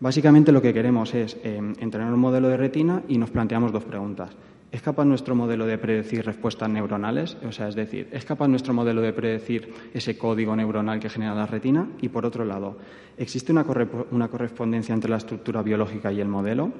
Básicamente 0.00 0.52
lo 0.52 0.60
que 0.60 0.74
queremos 0.74 1.14
es 1.14 1.36
eh, 1.44 1.60
entrenar 1.78 2.12
un 2.12 2.20
modelo 2.20 2.48
de 2.48 2.56
retina 2.56 3.02
y 3.08 3.18
nos 3.18 3.30
planteamos 3.30 3.72
dos 3.72 3.84
preguntas. 3.84 4.30
¿Es 4.72 4.82
capaz 4.82 5.04
nuestro 5.04 5.36
modelo 5.36 5.66
de 5.66 5.78
predecir 5.78 6.24
respuestas 6.26 6.68
neuronales? 6.68 7.36
O 7.46 7.52
sea, 7.52 7.68
es 7.68 7.76
decir, 7.76 8.08
¿es 8.10 8.24
capaz 8.24 8.48
nuestro 8.48 8.74
modelo 8.74 9.02
de 9.02 9.12
predecir 9.12 9.72
ese 9.94 10.18
código 10.18 10.56
neuronal 10.56 10.98
que 10.98 11.08
genera 11.08 11.34
la 11.34 11.46
retina? 11.46 11.88
Y 12.02 12.08
por 12.08 12.26
otro 12.26 12.44
lado, 12.44 12.76
¿existe 13.16 13.52
una, 13.52 13.64
una 14.10 14.26
correspondencia 14.26 14.92
entre 14.92 15.10
la 15.10 15.18
estructura 15.18 15.62
biológica 15.62 16.10
y 16.10 16.20
el 16.20 16.26
modelo? 16.26 16.72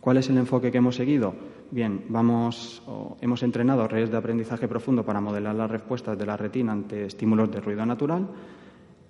¿Cuál 0.00 0.16
es 0.16 0.28
el 0.28 0.36
enfoque 0.36 0.72
que 0.72 0.78
hemos 0.78 0.96
seguido? 0.96 1.34
Bien, 1.70 2.04
vamos, 2.08 2.82
hemos 3.20 3.42
entrenado 3.42 3.88
redes 3.88 4.10
de 4.10 4.16
aprendizaje 4.16 4.68
profundo 4.68 5.04
para 5.04 5.20
modelar 5.20 5.54
las 5.54 5.70
respuestas 5.70 6.18
de 6.18 6.26
la 6.26 6.36
retina 6.36 6.72
ante 6.72 7.06
estímulos 7.06 7.50
de 7.50 7.60
ruido 7.60 7.86
natural 7.86 8.28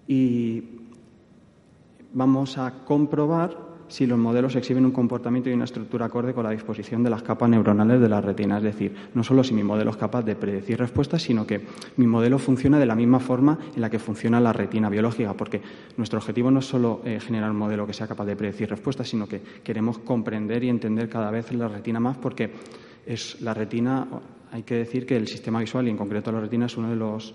y 0.06 0.62
vamos 2.14 2.56
a 2.58 2.84
comprobar 2.84 3.74
si 3.88 4.06
los 4.06 4.18
modelos 4.18 4.56
exhiben 4.56 4.86
un 4.86 4.92
comportamiento 4.92 5.50
y 5.50 5.52
una 5.52 5.64
estructura 5.64 6.06
acorde 6.06 6.32
con 6.32 6.44
la 6.44 6.50
disposición 6.50 7.02
de 7.02 7.10
las 7.10 7.22
capas 7.22 7.50
neuronales 7.50 8.00
de 8.00 8.08
la 8.08 8.20
retina. 8.20 8.56
Es 8.56 8.62
decir, 8.62 8.94
no 9.12 9.22
solo 9.22 9.44
si 9.44 9.52
mi 9.52 9.62
modelo 9.62 9.90
es 9.90 9.96
capaz 9.96 10.22
de 10.22 10.36
predecir 10.36 10.78
respuestas, 10.78 11.22
sino 11.22 11.46
que 11.46 11.60
mi 11.96 12.06
modelo 12.06 12.38
funciona 12.38 12.78
de 12.78 12.86
la 12.86 12.94
misma 12.94 13.20
forma 13.20 13.58
en 13.74 13.80
la 13.80 13.90
que 13.90 13.98
funciona 13.98 14.40
la 14.40 14.52
retina 14.52 14.88
biológica, 14.88 15.34
porque 15.34 15.60
nuestro 15.96 16.18
objetivo 16.18 16.50
no 16.50 16.60
es 16.60 16.66
solo 16.66 17.02
eh, 17.04 17.20
generar 17.20 17.50
un 17.50 17.58
modelo 17.58 17.86
que 17.86 17.92
sea 17.92 18.06
capaz 18.06 18.24
de 18.24 18.36
predecir 18.36 18.70
respuestas, 18.70 19.08
sino 19.08 19.26
que 19.26 19.42
queremos 19.62 19.98
comprender 19.98 20.64
y 20.64 20.70
entender 20.70 21.08
cada 21.08 21.30
vez 21.30 21.52
la 21.52 21.68
retina 21.68 22.00
más, 22.00 22.16
porque 22.16 22.52
es 23.04 23.40
la 23.42 23.52
retina, 23.52 24.08
hay 24.50 24.62
que 24.62 24.76
decir 24.76 25.04
que 25.04 25.16
el 25.16 25.28
sistema 25.28 25.60
visual 25.60 25.86
y 25.86 25.90
en 25.90 25.96
concreto 25.98 26.32
la 26.32 26.40
retina 26.40 26.66
es 26.66 26.76
uno 26.78 26.88
de 26.88 26.96
los 26.96 27.34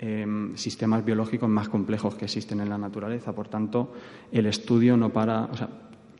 Em, 0.00 0.56
sistemas 0.56 1.04
biológicos 1.04 1.48
más 1.48 1.68
complejos 1.68 2.14
que 2.14 2.26
existen 2.26 2.60
en 2.60 2.68
la 2.68 2.78
naturaleza. 2.78 3.34
Por 3.34 3.48
tanto, 3.48 3.92
el 4.30 4.46
estudio 4.46 4.96
no 4.96 5.10
para, 5.10 5.46
o 5.46 5.56
sea, 5.56 5.68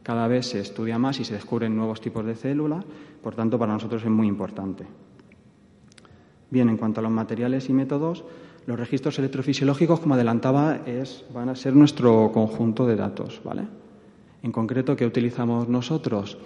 cada 0.02 0.26
vez 0.26 0.46
se 0.46 0.58
estudia 0.58 0.98
más 0.98 1.20
y 1.20 1.24
se 1.24 1.34
descubren 1.34 1.76
nuevos 1.76 2.00
tipos 2.00 2.26
de 2.26 2.34
células, 2.34 2.84
por 3.22 3.36
tanto, 3.36 3.56
para 3.56 3.72
nosotros 3.72 4.02
es 4.02 4.10
muy 4.10 4.26
importante. 4.26 4.84
Bien, 6.50 6.68
en 6.68 6.76
cuanto 6.76 6.98
a 6.98 7.04
los 7.04 7.12
materiales 7.12 7.68
y 7.68 7.72
métodos, 7.72 8.24
los 8.66 8.76
registros 8.76 9.16
electrofisiológicos, 9.20 10.00
como 10.00 10.14
adelantaba, 10.14 10.80
es, 10.84 11.24
van 11.32 11.48
a 11.48 11.54
ser 11.54 11.76
nuestro 11.76 12.32
conjunto 12.32 12.84
de 12.84 12.96
datos, 12.96 13.40
¿vale? 13.44 13.62
En 14.42 14.50
concreto, 14.50 14.96
¿qué 14.96 15.06
utilizamos 15.06 15.68
nosotros? 15.68 16.36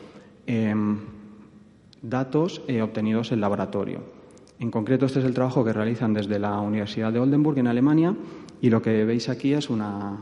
Em, 0.47 0.99
datos 2.03 2.61
eh, 2.69 2.83
obtenidos 2.83 3.33
en 3.33 3.41
laboratorio. 3.41 4.22
En 4.62 4.71
concreto, 4.71 5.07
este 5.07 5.19
es 5.19 5.25
el 5.25 5.35
trabajo 5.35 5.64
que 5.64 5.73
realizan 5.73 6.14
desde 6.14 6.38
la 6.38 6.61
Universidad 6.61 7.12
de 7.12 7.19
Oldenburg, 7.19 7.59
en 7.59 7.66
Alemania, 7.66 8.14
y 8.61 8.71
lo 8.71 8.81
que 8.81 9.04
veis 9.04 9.28
aquí 9.28 9.52
es 9.54 9.69
una, 9.69 10.16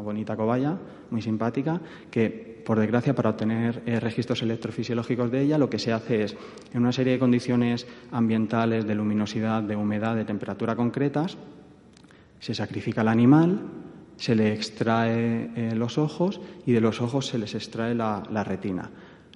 bonita 0.00 0.36
cobaya, 0.36 0.78
muy 1.10 1.20
simpática, 1.20 1.80
que, 2.08 2.62
por 2.64 2.78
desgracia, 2.78 3.16
para 3.16 3.30
obtener 3.30 3.82
eh, 3.86 3.98
registros 3.98 4.42
electrofisiológicos 4.42 5.32
de 5.32 5.40
ella, 5.40 5.58
lo 5.58 5.68
que 5.68 5.80
se 5.80 5.92
hace 5.92 6.22
es, 6.22 6.36
en 6.72 6.82
una 6.82 6.92
serie 6.92 7.14
de 7.14 7.18
condiciones 7.18 7.88
ambientales, 8.12 8.86
de 8.86 8.94
luminosidad, 8.94 9.64
de 9.64 9.74
humedad, 9.74 10.14
de 10.14 10.24
temperatura 10.24 10.76
concretas, 10.76 11.36
se 12.38 12.54
sacrifica 12.54 13.00
el 13.00 13.08
animal, 13.08 13.58
se 14.18 14.36
le 14.36 14.52
extrae 14.52 15.50
eh, 15.56 15.74
los 15.74 15.98
ojos 15.98 16.40
y 16.64 16.70
de 16.70 16.80
los 16.80 17.02
ojos 17.02 17.26
se 17.26 17.38
les 17.38 17.56
extrae 17.56 17.96
la 17.96 18.44
retina. 18.44 18.88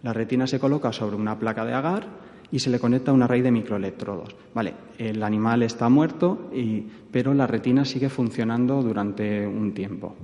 La 0.05 0.13
retina 0.13 0.47
se 0.47 0.61
coloca 0.61 0.93
sobre 0.93 1.17
una 1.17 1.41
placa 1.41 1.65
de 1.65 1.75
agar 1.75 2.34
y 2.55 2.61
se 2.61 2.71
le 2.71 2.79
conecta 2.79 3.13
una 3.13 3.27
raíz 3.27 3.43
de 3.43 3.51
microelectrodos. 3.51 4.37
Vale, 4.55 4.75
el 4.97 5.25
animal 5.25 5.65
está 5.65 5.89
muerto, 5.89 6.53
pero 7.11 7.35
la 7.35 7.49
retina 7.49 7.85
sigue 7.85 8.09
funcionando 8.09 8.81
durante 8.81 9.45
un 9.45 9.75
tiempo. 9.75 10.15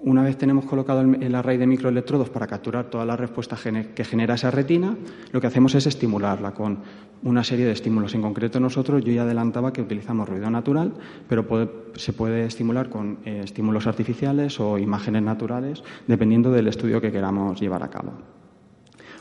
Una 0.00 0.22
vez 0.22 0.36
tenemos 0.36 0.66
colocado 0.66 1.00
el 1.00 1.34
array 1.34 1.56
de 1.56 1.66
microelectrodos 1.66 2.28
para 2.28 2.46
capturar 2.46 2.90
todas 2.90 3.06
las 3.06 3.18
respuestas 3.18 3.62
que 3.62 4.04
genera 4.04 4.34
esa 4.34 4.50
retina, 4.50 4.94
lo 5.32 5.40
que 5.40 5.46
hacemos 5.46 5.74
es 5.74 5.86
estimularla 5.86 6.52
con 6.52 6.80
una 7.22 7.42
serie 7.42 7.64
de 7.64 7.72
estímulos. 7.72 8.14
En 8.14 8.20
concreto, 8.20 8.60
nosotros, 8.60 9.02
yo 9.02 9.10
ya 9.10 9.22
adelantaba 9.22 9.72
que 9.72 9.80
utilizamos 9.80 10.28
ruido 10.28 10.50
natural, 10.50 10.92
pero 11.26 11.46
se 11.94 12.12
puede 12.12 12.44
estimular 12.44 12.90
con 12.90 13.20
eh, 13.24 13.40
estímulos 13.42 13.86
artificiales 13.86 14.60
o 14.60 14.76
imágenes 14.76 15.22
naturales, 15.22 15.82
dependiendo 16.06 16.52
del 16.52 16.66
estudio 16.68 17.00
que 17.00 17.10
queramos 17.10 17.58
llevar 17.58 17.82
a 17.82 17.88
cabo. 17.88 18.12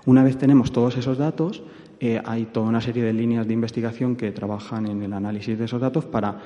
Una 0.06 0.24
vez 0.24 0.38
tenemos 0.38 0.72
todos 0.72 0.98
esos 0.98 1.18
datos, 1.18 1.64
eh, 2.00 2.22
hay 2.26 2.46
toda 2.46 2.68
una 2.68 2.82
serie 2.82 3.04
de 3.04 3.14
líneas 3.14 3.48
de 3.48 3.54
investigación 3.54 4.18
que 4.18 4.32
trabajan 4.32 4.88
en 4.88 5.02
el 5.02 5.14
análisis 5.14 5.58
de 5.58 5.66
esos 5.66 5.80
datos 5.80 6.04
para 6.04 6.40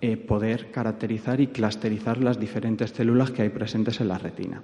eh, 0.00 0.16
poder 0.16 0.70
caracterizar 0.70 1.40
y 1.40 1.48
clusterizar 1.48 2.18
las 2.18 2.38
diferentes 2.38 2.90
células 2.90 3.32
que 3.32 3.42
hay 3.42 3.48
presentes 3.48 4.00
en 4.00 4.08
la 4.08 4.18
retina. 4.18 4.62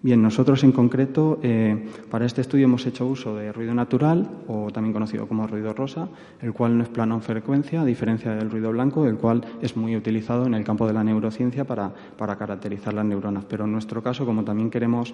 Bien, 0.00 0.22
nosotros 0.22 0.62
en 0.62 0.70
concreto 0.70 1.40
eh, 1.42 1.88
para 2.08 2.24
este 2.24 2.40
estudio 2.40 2.66
hemos 2.66 2.86
hecho 2.86 3.04
uso 3.04 3.34
de 3.34 3.52
ruido 3.52 3.74
natural, 3.74 4.30
o 4.46 4.70
también 4.70 4.92
conocido 4.92 5.26
como 5.26 5.48
ruido 5.48 5.72
rosa, 5.74 6.08
el 6.40 6.52
cual 6.52 6.78
no 6.78 6.84
es 6.84 6.88
plano 6.88 7.16
en 7.16 7.22
frecuencia, 7.22 7.80
a 7.80 7.84
diferencia 7.84 8.32
del 8.36 8.48
ruido 8.48 8.70
blanco, 8.70 9.08
el 9.08 9.16
cual 9.16 9.44
es 9.60 9.76
muy 9.76 9.96
utilizado 9.96 10.46
en 10.46 10.54
el 10.54 10.62
campo 10.62 10.86
de 10.86 10.92
la 10.92 11.02
neurociencia 11.02 11.64
para, 11.64 11.92
para 12.16 12.36
caracterizar 12.36 12.94
las 12.94 13.06
neuronas. 13.06 13.44
Pero 13.46 13.64
en 13.64 13.72
nuestro 13.72 14.00
caso, 14.00 14.24
como 14.24 14.44
también 14.44 14.70
queremos 14.70 15.12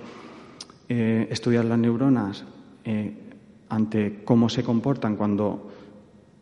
eh, 0.89 1.29
estudiar 1.31 1.65
las 1.65 1.79
neuronas 1.79 2.45
eh, 2.85 3.15
ante 3.69 4.21
cómo 4.25 4.49
se 4.49 4.63
comportan 4.63 5.17
cuando 5.17 5.71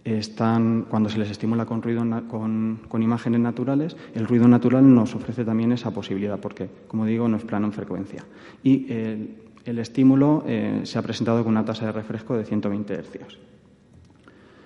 están, 0.05 0.87
cuando 0.89 1.09
se 1.09 1.19
les 1.19 1.31
estimula 1.31 1.65
con, 1.65 1.81
ruido, 1.81 2.03
con, 2.29 3.03
imágenes 3.03 3.41
naturales, 3.41 3.97
el 4.15 4.27
ruido 4.27 4.49
natural 4.49 4.93
nos 4.93 5.15
ofrece 5.15 5.45
también 5.45 5.71
esa 5.73 5.93
posibilidad, 5.93 6.41
porque, 6.41 6.69
como 6.89 7.07
digo, 7.07 7.29
no 7.29 7.37
es 7.37 7.45
plano 7.45 7.67
en 7.67 7.73
frecuencia. 7.73 8.25
Y 8.65 8.91
el, 8.91 9.79
estímulo 9.79 10.43
eh, 10.47 10.81
se 10.85 10.99
ha 10.99 11.03
presentado 11.03 11.45
con 11.45 11.53
una 11.53 11.65
tasa 11.65 11.87
de 11.87 11.93
refresco 11.93 12.37
de 12.37 12.45
120 12.45 12.95
Hz. 12.95 13.39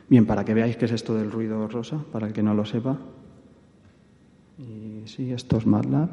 Bien, 0.09 0.25
para 0.25 0.45
que 0.45 0.55
veáis 0.55 0.77
qué 0.77 0.87
es 0.87 0.93
esto 0.93 1.15
del 1.15 1.31
ruido 1.31 1.69
rosa, 1.69 1.99
para 2.13 2.29
el 2.29 2.33
que 2.33 2.43
no 2.43 2.55
lo 2.55 2.65
sepa. 2.65 2.97
Y 4.59 5.07
sí, 5.07 5.33
esto 5.33 5.59
es 5.59 5.67
MATLAB. 5.67 6.09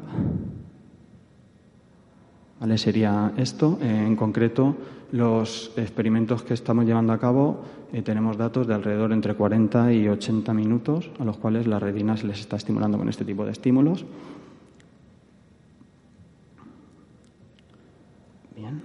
¿Vale? 2.60 2.78
Sería 2.78 3.32
esto. 3.36 3.78
en 3.80 4.16
concreto, 4.16 4.76
los 5.14 5.70
experimentos 5.76 6.42
que 6.42 6.54
estamos 6.54 6.86
llevando 6.86 7.12
a 7.12 7.18
cabo 7.18 7.60
eh, 7.92 8.02
tenemos 8.02 8.36
datos 8.36 8.66
de 8.66 8.74
alrededor 8.74 9.12
entre 9.12 9.34
40 9.34 9.92
y 9.92 10.08
80 10.08 10.52
minutos 10.52 11.12
a 11.20 11.24
los 11.24 11.36
cuales 11.36 11.68
la 11.68 11.78
retina 11.78 12.16
se 12.16 12.26
les 12.26 12.40
está 12.40 12.56
estimulando 12.56 12.98
con 12.98 13.08
este 13.08 13.24
tipo 13.24 13.44
de 13.44 13.52
estímulos. 13.52 14.04
Bien. 18.56 18.82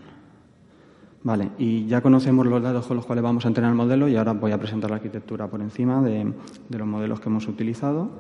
Vale, 1.23 1.49
y 1.57 1.87
ya 1.87 2.01
conocemos 2.01 2.45
los 2.45 2.61
datos 2.61 2.85
con 2.85 2.97
los 2.97 3.07
cuales 3.07 3.23
vamos 3.23 3.45
a 3.45 3.47
entrenar 3.47 3.71
el 3.71 3.77
modelo 3.77 4.07
y 4.07 4.15
ahora 4.15 4.33
voy 4.33 4.51
a 4.51 4.59
presentar 4.59 4.91
la 4.91 4.97
arquitectura 4.97 5.47
por 5.47 5.61
encima 5.61 6.03
de, 6.03 6.31
los 6.69 6.87
modelos 6.87 7.19
que 7.19 7.29
hemos 7.29 7.47
utilizado. 7.47 8.11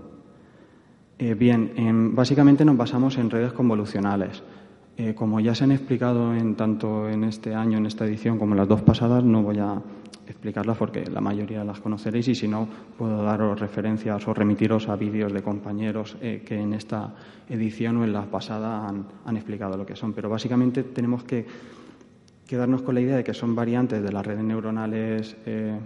Eh, 1.19 1.35
bien, 1.35 2.15
básicamente 2.15 2.65
nos 2.65 2.75
basamos 2.75 3.19
en 3.19 3.29
redes 3.29 3.53
convolucionales. 3.53 4.41
Eh, 4.99 5.15
como 5.15 5.39
ya 5.39 5.55
se 5.55 5.63
han 5.63 5.71
explicado 5.71 6.35
en, 6.35 6.55
tanto 6.55 7.07
en 7.07 7.23
este 7.23 7.55
año, 7.55 7.77
en 7.77 7.85
esta 7.85 8.05
edición, 8.05 8.37
como 8.37 8.51
en 8.51 8.57
las 8.57 8.67
dos 8.67 8.81
pasadas, 8.81 9.23
no 9.23 9.41
voy 9.41 9.57
a 9.57 9.81
explicarlas 10.27 10.75
porque 10.75 11.05
la 11.05 11.21
mayoría 11.21 11.63
las 11.63 11.79
conoceréis 11.79 12.27
y 12.27 12.35
si 12.35 12.49
no, 12.49 12.67
puedo 12.97 13.23
daros 13.23 13.61
referencias 13.61 14.27
o 14.27 14.33
remitiros 14.33 14.89
a 14.89 14.97
vídeos 14.97 15.31
de 15.31 15.41
compañeros 15.41 16.17
eh, 16.19 16.43
que 16.45 16.59
en 16.59 16.73
esta 16.73 17.15
edición 17.47 17.95
o 17.95 18.03
en 18.03 18.11
la 18.11 18.25
pasada 18.25 18.89
han, 19.25 19.37
explicado 19.37 19.77
lo 19.77 19.85
que 19.85 19.95
son. 19.95 20.11
Pero 20.11 20.29
básicamente 20.29 20.83
tenemos 20.83 21.23
que 21.23 21.45
quedarnos 22.45 22.81
con 22.81 22.93
la 22.93 22.99
idea 22.99 23.15
de 23.15 23.23
que 23.23 23.33
son 23.33 23.55
variantes 23.55 24.03
de 24.03 24.11
las 24.11 24.25
redes 24.25 24.43
neuronales 24.43 25.37
eh, 25.45 25.79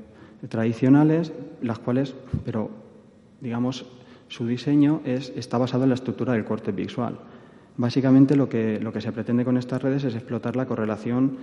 tradicionales, 0.49 1.31
las 1.61 1.77
cuales, 1.77 2.15
pero 2.43 2.71
digamos, 3.41 3.85
su 4.27 4.47
diseño 4.47 5.01
es, 5.05 5.31
está 5.35 5.59
basado 5.59 5.83
en 5.83 5.89
la 5.89 5.95
estructura 5.95 6.33
del 6.33 6.45
corte 6.45 6.71
visual. 6.71 7.19
Básicamente 7.77 8.35
lo 8.35 8.47
que, 8.47 8.79
lo 8.79 8.93
que 8.93 9.01
se 9.01 9.11
pretende 9.11 9.45
con 9.45 9.57
estas 9.57 9.81
redes 9.81 10.03
es 10.03 10.15
explotar 10.15 10.55
la 10.55 10.65
correlación 10.65 11.37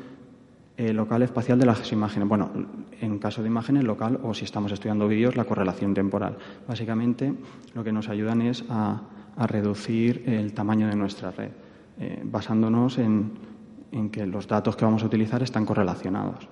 eh, 0.76 0.92
local 0.92 1.22
espacial 1.22 1.58
de 1.58 1.66
las 1.66 1.92
imágenes. 1.92 2.28
Bueno, 2.28 2.50
en 3.00 3.18
caso 3.18 3.42
de 3.42 3.48
imágenes 3.48 3.84
local 3.84 4.20
o 4.22 4.32
si 4.32 4.44
estamos 4.44 4.72
estudiando 4.72 5.08
vídeos, 5.08 5.36
la 5.36 5.44
correlación 5.44 5.92
temporal. 5.92 6.38
Básicamente 6.66 7.34
lo 7.74 7.84
que 7.84 7.92
nos 7.92 8.08
ayudan 8.08 8.42
es 8.42 8.64
a, 8.68 9.02
reducir 9.46 10.24
el 10.26 10.52
tamaño 10.52 10.88
de 10.88 10.96
nuestra 10.96 11.30
red, 11.30 11.50
eh, 11.98 12.20
basándonos 12.24 12.98
en, 12.98 13.30
en 13.90 14.10
que 14.10 14.26
los 14.26 14.46
datos 14.46 14.76
que 14.76 14.84
vamos 14.84 15.02
a 15.02 15.06
utilizar 15.06 15.42
están 15.42 15.64
correlacionados. 15.64 16.46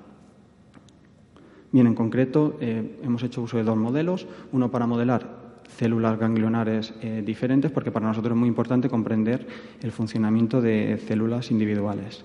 Bien, 1.70 1.87
en 1.87 1.94
concreto 1.94 2.56
eh, 2.61 2.99
hemos 3.02 3.23
hecho 3.23 3.42
uso 3.42 3.58
de 3.58 3.64
dos 3.64 3.76
modelos, 3.76 4.26
uno 4.52 4.70
para 4.70 4.87
modelar 4.87 5.38
células 5.76 6.18
ganglionares 6.18 6.94
eh, 7.02 7.22
diferentes, 7.25 7.70
porque 7.70 7.90
para 7.90 8.06
nosotros 8.06 8.32
es 8.32 8.38
muy 8.38 8.48
importante 8.48 8.88
comprender 8.88 9.46
el 9.82 9.92
funcionamiento 9.92 10.60
de 10.60 10.98
células 11.06 11.50
individuales. 11.50 12.25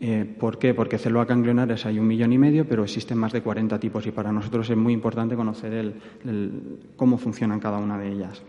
Eh, 0.00 0.24
¿Por 0.38 0.58
qué? 0.58 0.74
Porque 0.74 0.96
células 0.96 1.26
ganglionares 1.26 1.84
hay 1.84 1.98
un 1.98 2.06
millón 2.06 2.32
y 2.32 2.38
medio, 2.38 2.68
pero 2.68 2.84
existen 2.84 3.18
más 3.18 3.32
de 3.32 3.42
40 3.42 3.80
tipos 3.80 4.06
y 4.06 4.12
para 4.12 4.32
nosotros 4.32 4.70
es 4.70 4.76
muy 4.76 4.92
importante 4.92 5.34
conocer 5.34 5.92
cómo 6.96 7.18
funcionan 7.18 7.58
cada 7.58 7.78
una 7.78 7.98
de 7.98 8.12
ellas. 8.12 8.42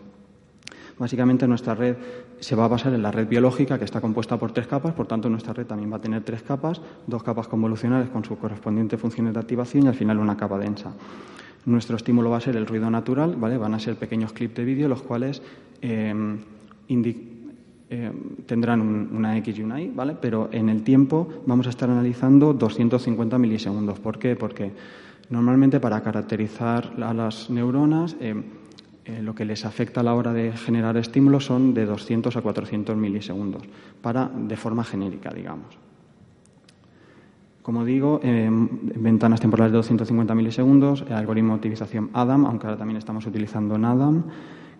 Básicamente 0.99 1.47
nuestra 1.47 1.75
red 1.75 1.95
se 2.41 2.55
va 2.55 2.65
a 2.65 2.67
basar 2.67 2.93
en 2.93 3.01
la 3.01 3.11
red 3.11 3.27
biológica 3.27 3.79
que 3.79 3.85
está 3.85 4.01
compuesta 4.01 4.37
por 4.37 4.51
tres 4.51 4.67
capas, 4.67 4.93
por 4.93 5.07
tanto 5.07 5.29
nuestra 5.29 5.53
red 5.53 5.65
también 5.65 5.91
va 5.91 5.95
a 5.95 6.01
tener 6.01 6.23
tres 6.23 6.43
capas, 6.43 6.81
dos 7.07 7.23
capas 7.23 7.47
convolucionales 7.47 8.09
con 8.09 8.23
sus 8.25 8.37
correspondientes 8.37 8.99
funciones 8.99 9.33
de 9.33 9.39
activación 9.39 9.85
y 9.85 9.87
al 9.87 9.95
final 9.95 10.19
una 10.19 10.35
capa 10.35 10.59
densa. 10.59 10.93
Nuestro 11.65 11.97
estímulo 11.97 12.29
va 12.29 12.37
a 12.37 12.41
ser 12.41 12.55
el 12.55 12.65
ruido 12.65 12.89
natural, 12.89 13.35
¿vale? 13.35 13.57
Van 13.57 13.73
a 13.73 13.79
ser 13.79 13.95
pequeños 13.95 14.33
clips 14.33 14.55
de 14.55 14.65
vídeo 14.65 14.87
los 14.87 15.01
cuales 15.01 15.41
eh, 15.81 16.13
eh, 17.91 18.11
tendrán 18.45 18.81
una 18.81 19.37
X 19.37 19.57
y 19.57 19.63
una 19.63 19.81
Y, 19.81 19.89
¿vale? 19.89 20.15
Pero 20.19 20.49
en 20.51 20.69
el 20.69 20.83
tiempo 20.83 21.27
vamos 21.45 21.67
a 21.67 21.71
estar 21.71 21.89
analizando 21.89 22.53
250 22.53 23.37
milisegundos. 23.37 23.99
¿Por 23.99 24.19
qué? 24.19 24.35
Porque 24.35 24.71
normalmente 25.29 25.79
para 25.79 26.01
caracterizar 26.01 26.93
a 27.01 27.13
las 27.13 27.49
neuronas 27.49 28.15
eh, 29.09 29.21
lo 29.21 29.33
que 29.33 29.43
les 29.43 29.65
afecta 29.65 30.01
a 30.01 30.03
la 30.03 30.13
hora 30.13 30.33
de 30.33 30.51
generar 30.53 30.95
estímulos 30.97 31.45
son 31.45 31.73
de 31.73 31.85
200 31.85 32.35
a 32.35 32.41
400 32.41 32.95
milisegundos, 32.95 33.63
para, 34.01 34.27
de 34.27 34.55
forma 34.55 34.83
genérica, 34.83 35.31
digamos. 35.31 35.88
Como 37.69 37.85
digo, 37.85 38.19
ventanas 38.23 39.39
temporales 39.39 39.71
de 39.71 39.77
250 39.77 40.33
milisegundos, 40.33 41.05
algoritmo 41.11 41.53
de 41.53 41.57
optimización 41.57 42.09
ADAM, 42.13 42.47
aunque 42.47 42.65
ahora 42.65 42.79
también 42.79 42.97
estamos 42.97 43.27
utilizando 43.27 43.77
NADAM, 43.77 44.23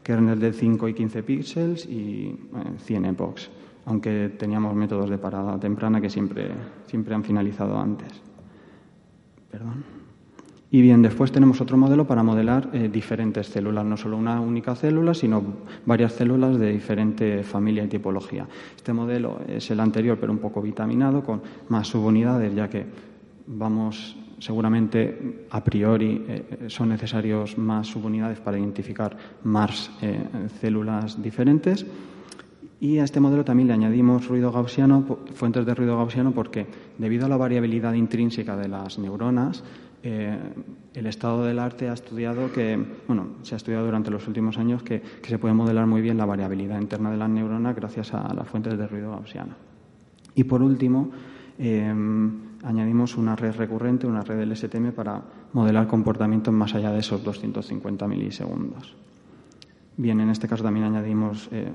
kernel 0.02 0.40
de 0.40 0.52
5 0.52 0.88
y 0.88 0.96
15 0.96 1.22
píxeles 1.22 1.86
y 1.86 2.36
100 2.80 3.06
eh, 3.06 3.10
epochs, 3.10 3.52
aunque 3.86 4.34
teníamos 4.40 4.74
métodos 4.74 5.08
de 5.08 5.20
parada 5.20 5.60
temprana 5.60 6.02
que 6.02 6.10
siempre, 6.10 6.50
siempre 6.88 7.14
han 7.14 7.24
finalizado 7.24 7.80
antes. 7.80 8.10
Perdón. 9.52 9.99
Y 10.72 10.84
bien, 10.84 11.02
después 11.02 11.32
tenemos 11.32 11.62
otro 11.62 11.78
modelo 11.78 12.06
para 12.06 12.22
modelar 12.22 12.70
eh, 12.74 12.90
diferentes 12.94 13.48
células, 13.48 13.84
no 13.86 13.98
solo 13.98 14.18
una 14.18 14.40
única 14.40 14.76
célula, 14.76 15.16
sino 15.16 15.42
varias 15.86 16.14
células 16.14 16.60
de 16.60 16.72
diferente 16.72 17.44
familia 17.44 17.84
y 17.84 17.88
tipología. 17.88 18.48
Este 18.76 18.94
modelo 18.94 19.40
es 19.48 19.72
el 19.72 19.80
anterior, 19.80 20.20
pero 20.20 20.32
un 20.32 20.38
poco 20.38 20.62
vitaminado, 20.62 21.24
con 21.24 21.42
más 21.70 21.88
subunidades, 21.88 22.54
ya 22.54 22.70
que 22.70 22.86
vamos, 23.48 24.16
seguramente 24.38 25.48
a 25.50 25.64
priori 25.64 26.24
eh, 26.28 26.66
son 26.68 26.90
necesarios 26.90 27.58
más 27.58 27.88
subunidades 27.88 28.40
para 28.40 28.60
identificar 28.60 29.18
más 29.44 29.90
eh, 30.04 30.24
células 30.62 31.20
diferentes. 31.20 31.84
Y 32.80 33.00
a 33.00 33.04
este 33.04 33.20
modelo 33.20 33.44
también 33.44 33.68
le 33.68 33.74
añadimos 33.74 34.28
ruido 34.28 34.52
gaussiano, 34.52 35.18
fuentes 35.34 35.66
de 35.66 35.74
ruido 35.74 35.98
gaussiano, 35.98 36.32
porque 36.32 36.68
debido 37.00 37.26
a 37.26 37.30
la 37.30 37.38
variabilidad 37.38 37.94
intrínseca 37.94 38.56
de 38.56 38.70
las 38.70 39.00
neuronas, 39.00 39.64
eh, 40.02 40.38
el 40.94 41.06
estado 41.08 41.44
del 41.44 41.60
arte 41.60 41.90
ha 41.90 41.94
estudiado 41.94 42.52
que, 42.52 42.82
bueno, 43.08 43.28
se 43.42 43.56
ha 43.56 43.58
estudiado 43.58 43.86
durante 43.86 44.10
los 44.10 44.28
últimos 44.28 44.58
años 44.58 44.82
que, 44.82 45.02
se 45.22 45.38
puede 45.38 45.54
modelar 45.54 45.88
muy 45.88 46.02
bien 46.02 46.18
la 46.18 46.26
variabilidad 46.26 46.80
interna 46.80 47.12
de 47.12 47.18
las 47.18 47.30
neuronas 47.30 47.76
gracias 47.76 48.14
a 48.14 48.34
las 48.34 48.48
fuentes 48.48 48.78
de 48.78 48.88
ruido 48.88 49.12
gaussiano. 49.12 49.56
Y 50.36 50.46
por 50.46 50.62
último, 50.62 51.12
eh, 51.58 51.94
añadimos 52.64 53.18
una 53.18 53.36
red 53.36 53.56
recurrente, 53.56 54.08
una 54.08 54.22
red 54.22 54.42
LSTM 54.50 54.92
para 54.94 55.22
modelar 55.54 55.88
comportamientos 55.88 56.54
más 56.54 56.74
allá 56.76 56.92
de 56.92 57.00
esos 57.00 57.24
250 57.24 58.08
milisegundos. 58.08 58.96
Bien, 59.98 60.22
en 60.22 60.30
este 60.30 60.48
caso 60.48 60.64
también 60.64 60.86
añadimos 60.86 61.50
eh, 61.52 61.70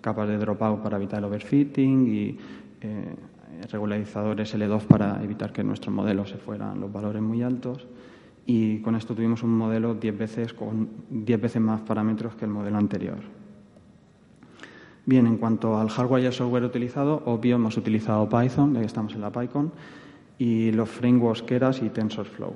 capas 0.00 0.28
de 0.28 0.38
dropout 0.38 0.82
para 0.82 0.96
evitar 0.96 1.18
el 1.18 1.26
overfitting 1.26 2.06
y 2.08 2.38
regularizadores 3.70 4.54
L2 4.54 4.82
para 4.82 5.22
evitar 5.22 5.52
que 5.52 5.64
nuestros 5.64 5.94
modelos 5.94 6.30
se 6.30 6.36
fueran 6.36 6.80
los 6.80 6.92
valores 6.92 7.22
muy 7.22 7.42
altos 7.42 7.86
y 8.46 8.78
con 8.78 8.94
esto 8.94 9.14
tuvimos 9.14 9.42
un 9.42 9.56
modelo 9.56 9.94
10 9.94 10.18
veces 10.18 10.52
con 10.52 10.88
10 11.10 11.40
veces 11.40 11.60
más 11.60 11.80
parámetros 11.80 12.36
que 12.36 12.44
el 12.44 12.50
modelo 12.52 12.78
anterior. 12.78 13.18
Bien, 15.04 15.26
en 15.26 15.36
cuanto 15.36 15.78
al 15.78 15.88
hardware 15.88 16.24
y 16.24 16.26
el 16.26 16.32
software 16.32 16.64
utilizado, 16.64 17.22
obvio 17.26 17.56
hemos 17.56 17.76
utilizado 17.76 18.28
Python, 18.28 18.74
ya 18.74 18.80
que 18.80 18.86
estamos 18.86 19.14
en 19.14 19.20
la 19.20 19.30
PyCon, 19.30 19.72
y 20.38 20.72
los 20.72 20.88
frameworks 20.88 21.42
Keras 21.42 21.80
y 21.80 21.90
TensorFlow. 21.90 22.54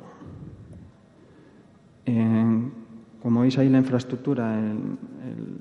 Como 3.30 3.42
veis 3.42 3.56
ahí 3.58 3.68
la 3.68 3.78
infraestructura, 3.78 4.60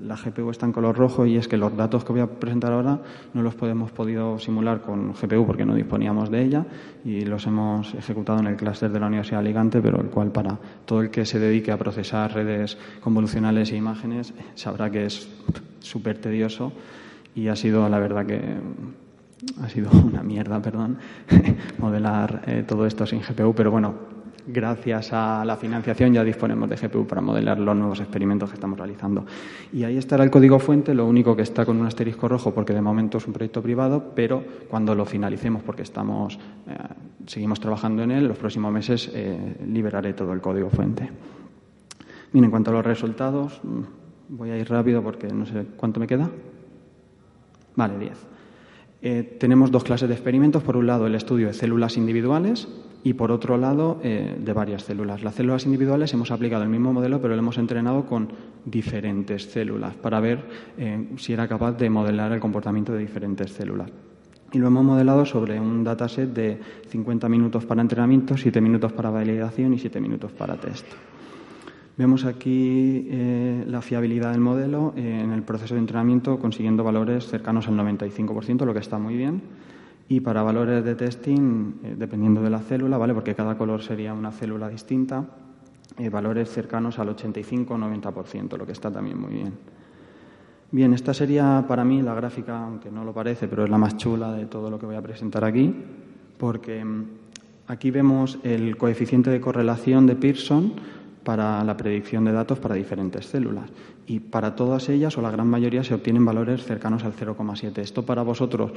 la 0.02 0.16
GPU 0.16 0.50
está 0.50 0.66
en 0.66 0.72
color 0.72 0.98
rojo 0.98 1.24
y 1.24 1.36
es 1.36 1.46
que 1.46 1.56
los 1.56 1.76
datos 1.76 2.02
que 2.02 2.10
voy 2.10 2.20
a 2.20 2.26
presentar 2.26 2.72
ahora 2.72 2.98
no 3.32 3.44
los 3.44 3.54
podemos 3.54 3.92
podido 3.92 4.40
simular 4.40 4.80
con 4.80 5.12
GPU 5.12 5.46
porque 5.46 5.64
no 5.64 5.76
disponíamos 5.76 6.32
de 6.32 6.42
ella 6.42 6.66
y 7.04 7.20
los 7.26 7.46
hemos 7.46 7.94
ejecutado 7.94 8.40
en 8.40 8.48
el 8.48 8.56
clúster 8.56 8.90
de 8.90 8.98
la 8.98 9.06
Universidad 9.06 9.38
de 9.38 9.46
Alicante, 9.46 9.80
pero 9.80 10.00
el 10.00 10.08
cual 10.08 10.32
para 10.32 10.58
todo 10.84 11.02
el 11.02 11.10
que 11.10 11.24
se 11.24 11.38
dedique 11.38 11.70
a 11.70 11.78
procesar 11.78 12.34
redes 12.34 12.76
convolucionales 13.00 13.70
e 13.70 13.76
imágenes 13.76 14.34
sabrá 14.56 14.90
que 14.90 15.06
es 15.06 15.28
súper 15.78 16.18
tedioso 16.18 16.72
y 17.36 17.46
ha 17.46 17.54
sido 17.54 17.88
la 17.88 18.00
verdad 18.00 18.26
que 18.26 18.40
ha 19.62 19.68
sido 19.68 19.92
una 20.04 20.24
mierda, 20.24 20.60
perdón, 20.60 20.98
modelar 21.78 22.42
eh, 22.48 22.64
todo 22.66 22.84
esto 22.84 23.06
sin 23.06 23.20
GPU, 23.20 23.54
pero 23.54 23.70
bueno, 23.70 24.09
gracias 24.46 25.12
a 25.12 25.44
la 25.44 25.56
financiación 25.56 26.12
ya 26.12 26.24
disponemos 26.24 26.68
de 26.68 26.76
GPU 26.76 27.06
para 27.06 27.20
modelar 27.20 27.58
los 27.58 27.76
nuevos 27.76 28.00
experimentos 28.00 28.50
que 28.50 28.54
estamos 28.54 28.78
realizando. 28.78 29.24
Y 29.72 29.84
ahí 29.84 29.96
estará 29.96 30.24
el 30.24 30.30
código 30.30 30.58
fuente, 30.58 30.94
lo 30.94 31.06
único 31.06 31.36
que 31.36 31.42
está 31.42 31.64
con 31.64 31.78
un 31.78 31.86
asterisco 31.86 32.28
rojo 32.28 32.52
porque 32.54 32.72
de 32.72 32.80
momento 32.80 33.18
es 33.18 33.26
un 33.26 33.32
proyecto 33.32 33.62
privado, 33.62 34.12
pero 34.14 34.42
cuando 34.68 34.94
lo 34.94 35.04
finalicemos, 35.04 35.62
porque 35.62 35.82
estamos, 35.82 36.38
eh, 36.68 36.74
seguimos 37.26 37.60
trabajando 37.60 38.02
en 38.02 38.10
él, 38.10 38.26
los 38.26 38.38
próximos 38.38 38.72
meses 38.72 39.10
eh, 39.14 39.56
liberaré 39.66 40.12
todo 40.14 40.32
el 40.32 40.40
código 40.40 40.70
fuente. 40.70 41.10
Bien, 42.32 42.44
en 42.44 42.50
cuanto 42.50 42.70
a 42.70 42.74
los 42.74 42.84
resultados, 42.84 43.60
mm, 43.62 44.36
voy 44.36 44.50
a 44.50 44.56
ir 44.56 44.68
rápido 44.68 45.02
porque 45.02 45.28
no 45.28 45.46
sé 45.46 45.66
cuánto 45.76 46.00
me 46.00 46.06
queda. 46.06 46.30
Vale, 47.76 47.98
10. 47.98 48.26
Eh, 49.02 49.36
tenemos 49.40 49.70
dos 49.70 49.84
clases 49.84 50.08
de 50.08 50.14
experimentos. 50.14 50.62
Por 50.62 50.76
un 50.76 50.86
lado, 50.86 51.06
el 51.06 51.14
estudio 51.14 51.46
de 51.46 51.54
células 51.54 51.96
individuales 51.96 52.68
y, 53.02 53.14
por 53.14 53.32
otro 53.32 53.56
lado, 53.56 53.98
eh, 54.02 54.36
de 54.38 54.52
varias 54.52 54.84
células. 54.84 55.22
Las 55.22 55.34
células 55.34 55.64
individuales 55.64 56.12
hemos 56.12 56.30
aplicado 56.30 56.62
el 56.64 56.68
mismo 56.68 56.92
modelo, 56.92 57.20
pero 57.20 57.34
lo 57.34 57.40
hemos 57.40 57.56
entrenado 57.56 58.04
con 58.04 58.28
diferentes 58.64 59.50
células 59.50 59.94
para 59.94 60.20
ver 60.20 60.44
eh, 60.76 61.08
si 61.16 61.32
era 61.32 61.48
capaz 61.48 61.72
de 61.72 61.88
modelar 61.88 62.32
el 62.32 62.40
comportamiento 62.40 62.92
de 62.92 62.98
diferentes 62.98 63.52
células. 63.52 63.90
Y 64.52 64.58
lo 64.58 64.66
hemos 64.66 64.84
modelado 64.84 65.24
sobre 65.24 65.60
un 65.60 65.84
dataset 65.84 66.28
de 66.28 66.60
50 66.88 67.28
minutos 67.28 67.64
para 67.64 67.80
entrenamiento, 67.80 68.36
7 68.36 68.60
minutos 68.60 68.92
para 68.92 69.08
validación 69.08 69.72
y 69.72 69.78
7 69.78 70.00
minutos 70.00 70.32
para 70.32 70.56
test. 70.56 70.86
Vemos 71.96 72.24
aquí 72.24 73.06
eh, 73.10 73.64
la 73.66 73.80
fiabilidad 73.80 74.32
del 74.32 74.40
modelo 74.40 74.92
en 74.96 75.32
el 75.32 75.42
proceso 75.42 75.74
de 75.74 75.80
entrenamiento 75.80 76.38
consiguiendo 76.38 76.82
valores 76.82 77.26
cercanos 77.26 77.68
al 77.68 77.74
95%, 77.74 78.64
lo 78.64 78.72
que 78.72 78.80
está 78.80 78.98
muy 78.98 79.16
bien. 79.16 79.42
Y 80.10 80.20
para 80.20 80.42
valores 80.42 80.84
de 80.84 80.94
testing, 80.94 81.72
eh, 81.82 81.94
dependiendo 81.96 82.42
de 82.42 82.50
la 82.50 82.58
célula, 82.58 82.98
¿vale? 82.98 83.14
porque 83.14 83.34
cada 83.34 83.56
color 83.56 83.80
sería 83.80 84.12
una 84.12 84.30
célula 84.30 84.68
distinta, 84.68 85.24
valores 86.10 86.50
cercanos 86.50 86.98
al 86.98 87.14
85-90%, 87.14 88.56
lo 88.56 88.66
que 88.66 88.72
está 88.72 88.90
también 88.90 89.20
muy 89.20 89.32
bien. 89.32 89.52
Bien, 90.72 90.94
esta 90.94 91.12
sería 91.12 91.64
para 91.66 91.84
mí 91.84 92.00
la 92.00 92.14
gráfica, 92.14 92.64
aunque 92.64 92.90
no 92.90 93.04
lo 93.04 93.12
parece, 93.12 93.48
pero 93.48 93.64
es 93.64 93.70
la 93.70 93.78
más 93.78 93.96
chula 93.96 94.32
de 94.32 94.46
todo 94.46 94.70
lo 94.70 94.78
que 94.78 94.86
voy 94.86 94.94
a 94.94 95.02
presentar 95.02 95.44
aquí, 95.44 95.74
porque 96.38 96.84
mm, 96.84 97.04
aquí 97.66 97.90
vemos 97.90 98.38
el 98.44 98.76
coeficiente 98.76 99.30
de 99.30 99.40
correlación 99.40 100.06
de 100.06 100.16
Pearson 100.16 100.72
para 101.22 101.62
la 101.64 101.76
predicción 101.76 102.24
de 102.24 102.32
datos 102.32 102.58
para 102.58 102.74
diferentes 102.74 103.26
células. 103.26 103.70
Y 104.06 104.20
para 104.20 104.54
todas 104.56 104.88
ellas, 104.88 105.16
o 105.16 105.22
la 105.22 105.30
gran 105.30 105.46
mayoría, 105.46 105.84
se 105.84 105.94
obtienen 105.94 106.24
valores 106.24 106.64
cercanos 106.64 107.04
al 107.04 107.14
0,7. 107.14 107.78
Esto 107.78 108.04
para 108.04 108.22
vosotros 108.22 108.72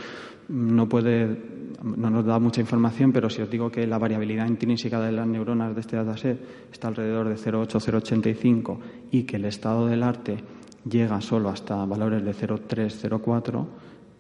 no, 0.50 0.88
puede, 0.88 1.42
no 1.84 2.10
nos 2.10 2.26
da 2.26 2.40
mucha 2.40 2.62
información, 2.62 3.12
pero 3.12 3.30
si 3.30 3.42
os 3.42 3.50
digo 3.50 3.72
que 3.72 3.88
la 3.88 3.98
variabilidad 3.98 4.48
intrínseca 4.48 5.00
de 5.02 5.12
las 5.12 5.28
neuronas 5.28 5.74
de 5.74 5.82
este 5.82 5.96
dataset 5.96 6.40
está 6.72 6.90
alrededor 6.90 7.30
de 7.30 7.36
0,8, 7.36 7.80
0,85 7.80 8.78
y 9.12 9.24
que 9.24 9.38
el 9.38 9.46
estado 9.46 9.88
del 9.88 10.04
arte 10.04 10.38
llega 10.88 11.22
solo 11.22 11.50
hasta 11.50 11.84
valores 11.86 12.24
de 12.24 12.34
0,3, 12.34 13.10
0,4, 13.10 13.66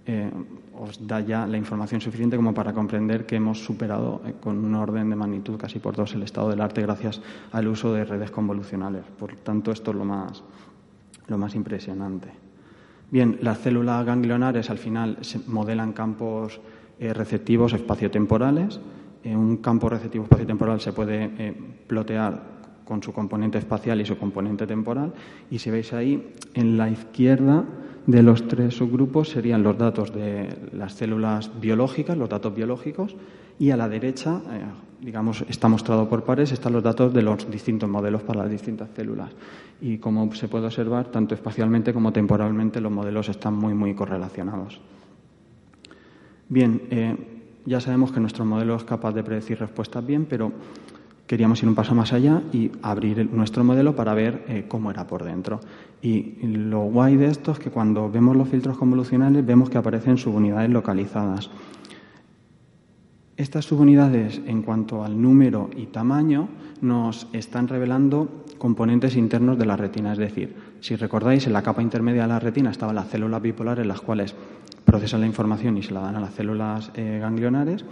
eh, 0.05 0.29
os 0.75 0.99
da 1.07 1.21
ya 1.21 1.47
la 1.47 1.55
información 1.55 2.01
suficiente 2.01 2.35
como 2.35 2.53
para 2.53 2.73
comprender 2.73 3.25
que 3.25 3.37
hemos 3.37 3.63
superado 3.63 4.21
eh, 4.25 4.33
con 4.41 4.59
un 4.59 4.75
orden 4.75 5.09
de 5.09 5.15
magnitud 5.15 5.55
casi 5.55 5.79
por 5.79 5.95
dos 5.95 6.13
el 6.13 6.23
estado 6.23 6.49
del 6.49 6.59
arte 6.59 6.81
gracias 6.81 7.21
al 7.53 7.67
uso 7.67 7.93
de 7.93 8.03
redes 8.03 8.29
convolucionales. 8.29 9.03
Por 9.17 9.35
tanto, 9.37 9.71
esto 9.71 9.91
es 9.91 9.97
lo 9.97 10.03
más, 10.03 10.43
lo 11.27 11.37
más 11.37 11.55
impresionante. 11.55 12.27
Bien, 13.11 13.39
las 13.41 13.59
células 13.59 14.05
ganglionares 14.05 14.69
al 14.69 14.77
final 14.77 15.19
se 15.21 15.39
modelan 15.47 15.93
campos 15.93 16.59
eh, 16.99 17.13
receptivos 17.13 17.71
espaciotemporales. 17.71 18.81
un 19.23 19.57
campo 19.57 19.87
receptivo 19.87 20.25
espaciotemporal 20.25 20.81
se 20.81 20.91
puede 20.91 21.53
plotear 21.87 22.41
con 22.83 23.01
su 23.01 23.13
componente 23.13 23.57
espacial 23.57 24.01
y 24.01 24.05
su 24.05 24.17
componente 24.17 24.67
temporal. 24.67 25.13
Y 25.49 25.59
si 25.59 25.71
veis 25.71 25.93
ahí, 25.93 26.33
en 26.53 26.77
la 26.77 26.89
izquierda 26.89 27.63
de 28.05 28.23
los 28.23 28.47
tres 28.47 28.75
subgrupos 28.75 29.29
serían 29.29 29.63
los 29.63 29.77
datos 29.77 30.13
de 30.13 30.49
las 30.73 30.93
células 30.93 31.51
biológicas, 31.59 32.17
los 32.17 32.29
datos 32.29 32.53
biológicos, 32.53 33.15
y 33.59 33.71
a 33.71 33.77
la 33.77 33.87
derecha, 33.87 34.41
eh, 34.51 34.63
digamos, 35.01 35.45
está 35.47 35.67
mostrado 35.67 36.09
por 36.09 36.23
pares, 36.23 36.51
están 36.51 36.73
los 36.73 36.83
datos 36.83 37.13
de 37.13 37.21
los 37.21 37.49
distintos 37.49 37.89
modelos 37.89 38.23
para 38.23 38.41
las 38.41 38.51
distintas 38.51 38.89
células. 38.95 39.31
Y 39.79 39.97
como 39.97 40.33
se 40.33 40.47
puede 40.47 40.65
observar, 40.65 41.11
tanto 41.11 41.35
espacialmente 41.35 41.93
como 41.93 42.11
temporalmente 42.11 42.81
los 42.81 42.91
modelos 42.91 43.29
están 43.29 43.55
muy, 43.55 43.73
muy 43.73 43.93
correlacionados. 43.93 44.81
Bien, 46.49 46.81
eh, 46.89 47.15
ya 47.65 47.79
sabemos 47.79 48.11
que 48.11 48.19
nuestro 48.19 48.43
modelo 48.43 48.75
es 48.75 48.83
capaz 48.83 49.13
de 49.13 49.23
predecir 49.23 49.59
respuestas 49.59 50.05
bien, 50.05 50.25
pero 50.25 50.51
queríamos 51.27 51.62
ir 51.63 51.69
un 51.69 51.75
paso 51.75 51.95
más 51.95 52.13
allá 52.13 52.41
y 52.51 52.71
abrir 52.81 53.29
nuestro 53.31 53.63
modelo 53.63 53.95
para 53.95 54.13
ver 54.13 54.43
eh, 54.47 54.65
cómo 54.67 54.91
era 54.91 55.07
por 55.07 55.23
dentro. 55.23 55.59
Y 56.01 56.36
lo 56.45 56.81
guay 56.83 57.15
de 57.15 57.27
esto 57.27 57.51
es 57.51 57.59
que 57.59 57.71
cuando 57.71 58.09
vemos 58.12 58.36
los 58.36 58.49
filtros 58.49 58.77
convolucionales 58.77 59.45
vemos 59.45 59.69
que 59.69 59.77
aparecen 59.77 60.17
subunidades 60.17 60.69
localizadas. 60.69 61.49
Estas 63.36 63.65
subunidades, 63.65 64.41
en 64.45 64.62
cuanto 64.62 65.03
al 65.03 65.19
número 65.19 65.71
y 65.75 65.88
tamaño, 65.88 66.49
nos 66.81 67.27
están 67.33 67.67
revelando 67.67 68.43
componentes 68.59 69.15
internos 69.15 69.57
de 69.57 69.65
la 69.65 69.75
retina. 69.75 70.12
Es 70.12 70.19
decir, 70.19 70.55
si 70.81 70.95
recordáis, 70.95 71.47
en 71.47 71.53
la 71.53 71.63
capa 71.63 71.81
intermedia 71.81 72.23
de 72.23 72.27
la 72.27 72.39
retina 72.39 72.69
estaban 72.69 72.95
las 72.95 73.07
células 73.07 73.41
bipolares, 73.41 73.88
las 73.88 74.01
cuales 74.01 74.36
procesan 74.86 75.21
la 75.21 75.27
información 75.27 75.77
y 75.77 75.83
se 75.83 75.93
la 75.93 76.01
dan 76.01 76.15
a 76.15 76.19
las 76.19 76.36
células 76.36 76.91
eh, 76.93 77.17
ganglionares. 77.19 77.86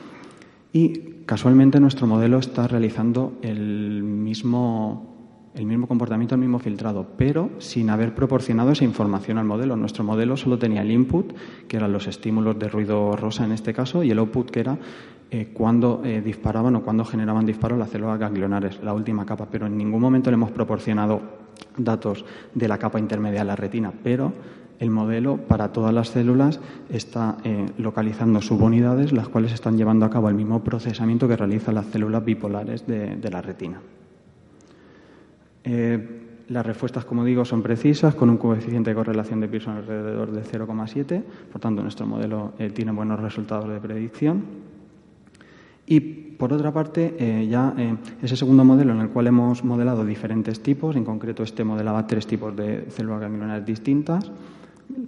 Y 0.74 1.24
casualmente 1.26 1.80
nuestro 1.80 2.08
modelo 2.08 2.40
está 2.40 2.68
realizando 2.68 3.34
el 3.42 4.04
mismo, 4.04 5.50
el 5.54 5.66
mismo 5.66 5.88
comportamiento, 5.88 6.36
el 6.36 6.42
mismo 6.42 6.60
filtrado, 6.60 7.08
pero 7.18 7.50
sin 7.58 7.90
haber 7.90 8.16
proporcionado 8.16 8.72
esa 8.72 8.86
información 8.86 9.38
al 9.38 9.46
modelo. 9.46 9.76
Nuestro 9.76 10.04
modelo 10.04 10.38
solo 10.38 10.58
tenía 10.58 10.82
el 10.82 10.92
input, 10.92 11.34
que 11.68 11.78
eran 11.78 11.92
los 11.92 12.08
estímulos 12.08 12.58
de 12.58 12.70
ruido 12.70 13.16
rosa 13.18 13.44
en 13.44 13.52
este 13.52 13.74
caso, 13.74 14.04
y 14.04 14.12
el 14.12 14.20
output, 14.20 14.50
que 14.50 14.60
era 14.62 14.78
eh, 15.30 15.50
cuando 15.54 16.02
eh, 16.06 16.22
disparaban 16.22 16.76
o 16.78 16.84
cuando 16.84 17.04
generaban 17.04 17.46
disparos 17.46 17.78
las 17.78 17.90
células 17.90 18.20
ganglionares, 18.20 18.82
la 18.82 18.94
última 18.94 19.26
capa. 19.26 19.48
Pero 19.52 19.68
en 19.68 19.78
ningún 19.78 20.02
momento 20.02 20.32
le 20.32 20.36
hemos 20.36 20.52
proporcionado 20.52 21.22
datos 21.78 22.26
de 22.54 22.68
la 22.68 22.78
capa 22.78 23.00
intermedia 23.00 23.40
de 23.40 23.46
la 23.46 23.56
retina, 23.56 23.92
pero 24.04 24.34
el 24.82 24.90
modelo 24.90 25.38
para 25.38 25.72
todas 25.72 25.94
las 25.94 26.10
células 26.10 26.60
está 26.90 27.38
eh, 27.44 27.68
localizando 27.78 28.42
subunidades, 28.42 29.14
las 29.14 29.30
cuales 29.30 29.54
están 29.54 29.78
llevando 29.78 30.08
a 30.08 30.10
cabo 30.10 30.28
el 30.28 30.34
mismo 30.34 30.64
procesamiento 30.64 31.28
que 31.28 31.38
realizan 31.38 31.76
las 31.76 31.86
células 31.86 32.26
bipolares 32.26 32.88
de, 32.88 33.30
la 33.32 33.44
retina. 33.44 33.80
Eh, 35.64 36.22
las 36.50 36.66
respuestas, 36.66 37.06
como 37.06 37.24
digo, 37.24 37.46
son 37.46 37.62
precisas, 37.62 38.16
con 38.16 38.32
un 38.32 38.38
coeficiente 38.38 38.90
de 38.90 38.96
correlación 38.96 39.40
de 39.40 39.48
Pearson 39.48 39.78
alrededor 39.78 40.32
de 40.32 40.42
0,7. 40.42 41.22
Por 41.52 41.62
tanto, 41.62 41.84
nuestro 41.84 42.08
modelo 42.08 42.54
eh, 42.58 42.72
tiene 42.72 42.92
buenos 42.92 43.20
resultados 43.20 43.70
de 43.70 43.80
predicción. 43.80 44.42
Y, 45.86 46.00
por 46.00 46.54
otra 46.54 46.74
parte, 46.74 47.48
ya 47.48 47.76
ese 48.24 48.36
segundo 48.36 48.64
modelo 48.64 48.94
en 48.94 49.02
el 49.02 49.10
cual 49.10 49.28
hemos 49.28 49.64
modelado 49.64 50.04
diferentes 50.06 50.64
tipos, 50.64 50.96
en 50.96 51.06
concreto 51.06 51.44
este 51.44 51.64
modelaba 51.64 52.08
tres 52.08 52.26
tipos 52.26 52.56
de 52.56 52.90
células 52.90 53.22
ganglionares 53.22 53.66
distintas, 53.66 54.32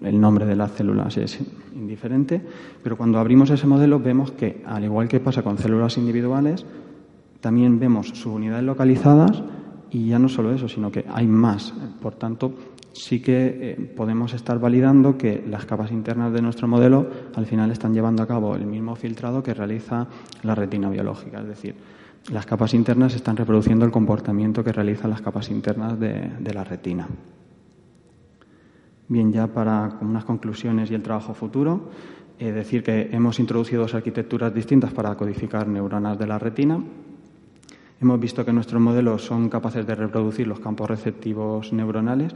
el 0.01 0.19
nombre 0.19 0.45
de 0.45 0.55
las 0.55 0.71
células 0.71 1.17
es 1.17 1.39
indiferente, 1.75 2.41
pero 2.81 2.97
cuando 2.97 3.19
abrimos 3.19 3.49
ese 3.49 3.67
modelo 3.67 3.99
vemos 3.99 4.31
que, 4.31 4.61
al 4.65 4.83
igual 4.83 5.07
que 5.07 5.19
pasa 5.19 5.41
con 5.41 5.57
células 5.57 5.97
individuales, 5.97 6.65
también 7.39 7.79
vemos 7.79 8.09
subunidades 8.09 8.63
localizadas 8.63 9.43
y 9.91 10.07
ya 10.07 10.19
no 10.19 10.29
solo 10.29 10.53
eso, 10.53 10.67
sino 10.67 10.91
que 10.91 11.05
hay 11.11 11.27
más. 11.27 11.73
Por 12.01 12.15
tanto, 12.15 12.53
sí 12.93 13.21
que 13.21 13.57
eh, 13.61 13.93
podemos 13.95 14.33
estar 14.33 14.59
validando 14.59 15.17
que 15.17 15.43
las 15.47 15.65
capas 15.65 15.91
internas 15.91 16.31
de 16.33 16.41
nuestro 16.41 16.67
modelo 16.67 17.07
al 17.35 17.45
final 17.45 17.71
están 17.71 17.93
llevando 17.93 18.23
a 18.23 18.27
cabo 18.27 18.55
el 18.55 18.65
mismo 18.65 18.95
filtrado 18.95 19.43
que 19.43 19.53
realiza 19.53 20.07
la 20.43 20.55
retina 20.55 20.89
biológica. 20.89 21.41
Es 21.41 21.47
decir, 21.47 21.75
las 22.31 22.45
capas 22.45 22.73
internas 22.73 23.13
están 23.13 23.35
reproduciendo 23.35 23.85
el 23.85 23.91
comportamiento 23.91 24.63
que 24.63 24.71
realizan 24.71 25.09
las 25.09 25.21
capas 25.21 25.49
internas 25.49 25.99
de 25.99 26.53
la 26.53 26.63
retina. 26.63 27.07
Bien, 29.07 29.31
ya 29.33 29.47
para 29.47 29.97
unas 30.01 30.23
conclusiones 30.23 30.89
y 30.89 30.95
el 30.95 31.03
trabajo 31.03 31.33
futuro, 31.33 31.89
eh, 32.39 32.51
decir 32.51 32.83
que 32.83 33.09
hemos 33.11 33.39
introducido 33.39 33.81
dos 33.81 33.93
arquitecturas 33.93 34.53
distintas 34.53 34.93
para 34.93 35.15
codificar 35.15 35.67
neuronas 35.67 36.17
de 36.17 36.27
la 36.27 36.39
retina. 36.39 36.81
Hemos 38.01 38.19
visto 38.19 38.43
que 38.43 38.53
nuestros 38.53 38.81
modelos 38.81 39.23
son 39.23 39.49
capaces 39.49 39.85
de 39.85 39.95
reproducir 39.95 40.47
los 40.47 40.59
campos 40.59 40.89
receptivos 40.89 41.71
neuronales 41.73 42.33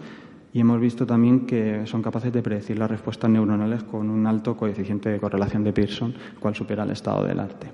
y 0.53 0.60
hemos 0.60 0.80
visto 0.80 1.06
también 1.06 1.45
que 1.45 1.86
son 1.86 2.01
capaces 2.01 2.32
de 2.32 2.41
predecir 2.41 2.77
las 2.80 2.89
respuestas 2.89 3.30
neuronales 3.30 3.84
con 3.84 4.10
un 4.10 4.25
alto 4.27 4.56
coeficiente 4.56 5.10
de 5.10 5.19
correlación 5.19 5.63
de 5.63 5.73
Pearson, 5.73 6.13
cual 6.39 6.56
supera 6.56 6.84
el 6.84 6.91
estado 6.91 7.25
del 7.25 7.39
arte. 7.39 7.67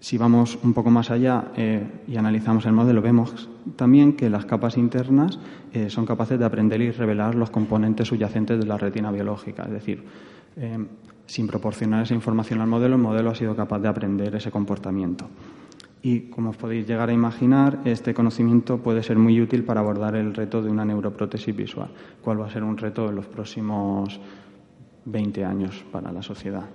Si 0.00 0.16
vamos 0.16 0.58
un 0.62 0.74
poco 0.74 0.90
más 0.90 1.10
allá 1.10 1.52
eh, 1.56 2.04
y 2.06 2.16
analizamos 2.16 2.66
el 2.66 2.72
modelo, 2.72 3.02
vemos 3.02 3.48
también 3.76 4.14
que 4.14 4.30
las 4.30 4.44
capas 4.44 4.76
internas 4.76 5.38
eh, 5.72 5.90
son 5.90 6.06
capaces 6.06 6.38
de 6.38 6.44
aprender 6.44 6.80
y 6.80 6.90
revelar 6.90 7.34
los 7.34 7.50
componentes 7.50 8.08
subyacentes 8.08 8.58
de 8.58 8.66
la 8.66 8.78
retina 8.78 9.10
biológica. 9.10 9.64
Es 9.64 9.72
decir, 9.72 10.04
eh, 10.56 10.78
sin 11.26 11.46
proporcionar 11.46 12.02
esa 12.02 12.14
información 12.14 12.60
al 12.60 12.68
modelo, 12.68 12.96
el 12.96 13.02
modelo 13.02 13.30
ha 13.30 13.34
sido 13.34 13.54
capaz 13.54 13.78
de 13.80 13.88
aprender 13.88 14.34
ese 14.34 14.50
comportamiento. 14.50 15.28
Y 16.00 16.30
como 16.30 16.50
os 16.50 16.56
podéis 16.56 16.86
llegar 16.86 17.10
a 17.10 17.12
imaginar, 17.12 17.80
este 17.84 18.14
conocimiento 18.14 18.78
puede 18.78 19.02
ser 19.02 19.18
muy 19.18 19.40
útil 19.40 19.64
para 19.64 19.80
abordar 19.80 20.14
el 20.14 20.34
reto 20.34 20.62
de 20.62 20.70
una 20.70 20.84
neuroprótesis 20.84 21.54
visual, 21.54 21.90
cuál 22.22 22.40
va 22.40 22.46
a 22.46 22.50
ser 22.50 22.62
un 22.62 22.76
reto 22.76 23.08
en 23.08 23.16
los 23.16 23.26
próximos 23.26 24.20
20 25.04 25.44
años 25.44 25.84
para 25.90 26.12
la 26.12 26.22
sociedad. 26.22 26.68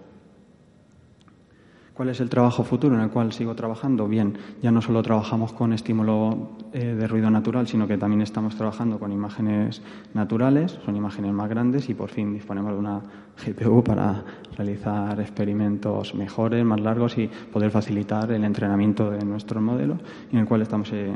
¿Cuál 1.93 2.09
es 2.09 2.19
el 2.21 2.29
trabajo 2.29 2.63
futuro 2.63 2.95
en 2.95 3.01
el 3.01 3.11
cual 3.11 3.31
sigo 3.33 3.53
trabajando? 3.53 4.07
Bien, 4.07 4.35
ya 4.63 4.71
no 4.71 4.81
solo 4.81 5.03
trabajamos 5.03 5.53
con 5.53 5.73
estímulo 5.73 6.53
eh, 6.73 6.95
de 6.95 7.07
ruido 7.07 7.29
natural, 7.29 7.67
sino 7.67 7.87
que 7.87 7.99
también 7.99 8.23
estamos 8.23 8.55
trabajando 8.55 8.97
con 8.97 9.11
imágenes 9.11 9.79
naturales, 10.15 10.79
son 10.83 10.95
imágenes 10.95 11.31
más 11.33 11.47
grandes 11.47 11.89
y 11.89 11.93
por 11.93 12.09
fin 12.09 12.33
disponemos 12.33 12.71
de 12.71 12.79
una 12.79 12.99
GPU 13.45 13.83
para 13.83 14.23
realizar 14.57 15.19
experimentos 15.19 16.15
mejores, 16.15 16.65
más 16.65 16.81
largos 16.81 17.15
y 17.19 17.27
poder 17.27 17.69
facilitar 17.69 18.31
el 18.31 18.43
entrenamiento 18.43 19.11
de 19.11 19.23
nuestros 19.23 19.61
modelos, 19.61 19.99
en 20.31 20.39
el 20.39 20.47
cual 20.47 20.63
estamos 20.63 20.91
eh, 20.93 21.13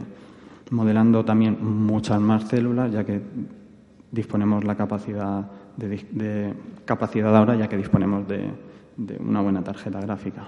modelando 0.70 1.26
también 1.26 1.58
muchas 1.60 2.22
más 2.22 2.44
células, 2.44 2.92
ya 2.92 3.04
que 3.04 3.20
disponemos 4.12 4.64
la 4.64 4.76
capacidad 4.76 5.44
de, 5.76 6.54
capacidad 6.86 7.36
ahora, 7.36 7.56
ya 7.56 7.68
que 7.68 7.78
disponemos 7.78 8.28
de 8.28 9.18
una 9.20 9.42
buena 9.42 9.64
tarjeta 9.64 10.00
gráfica. 10.00 10.48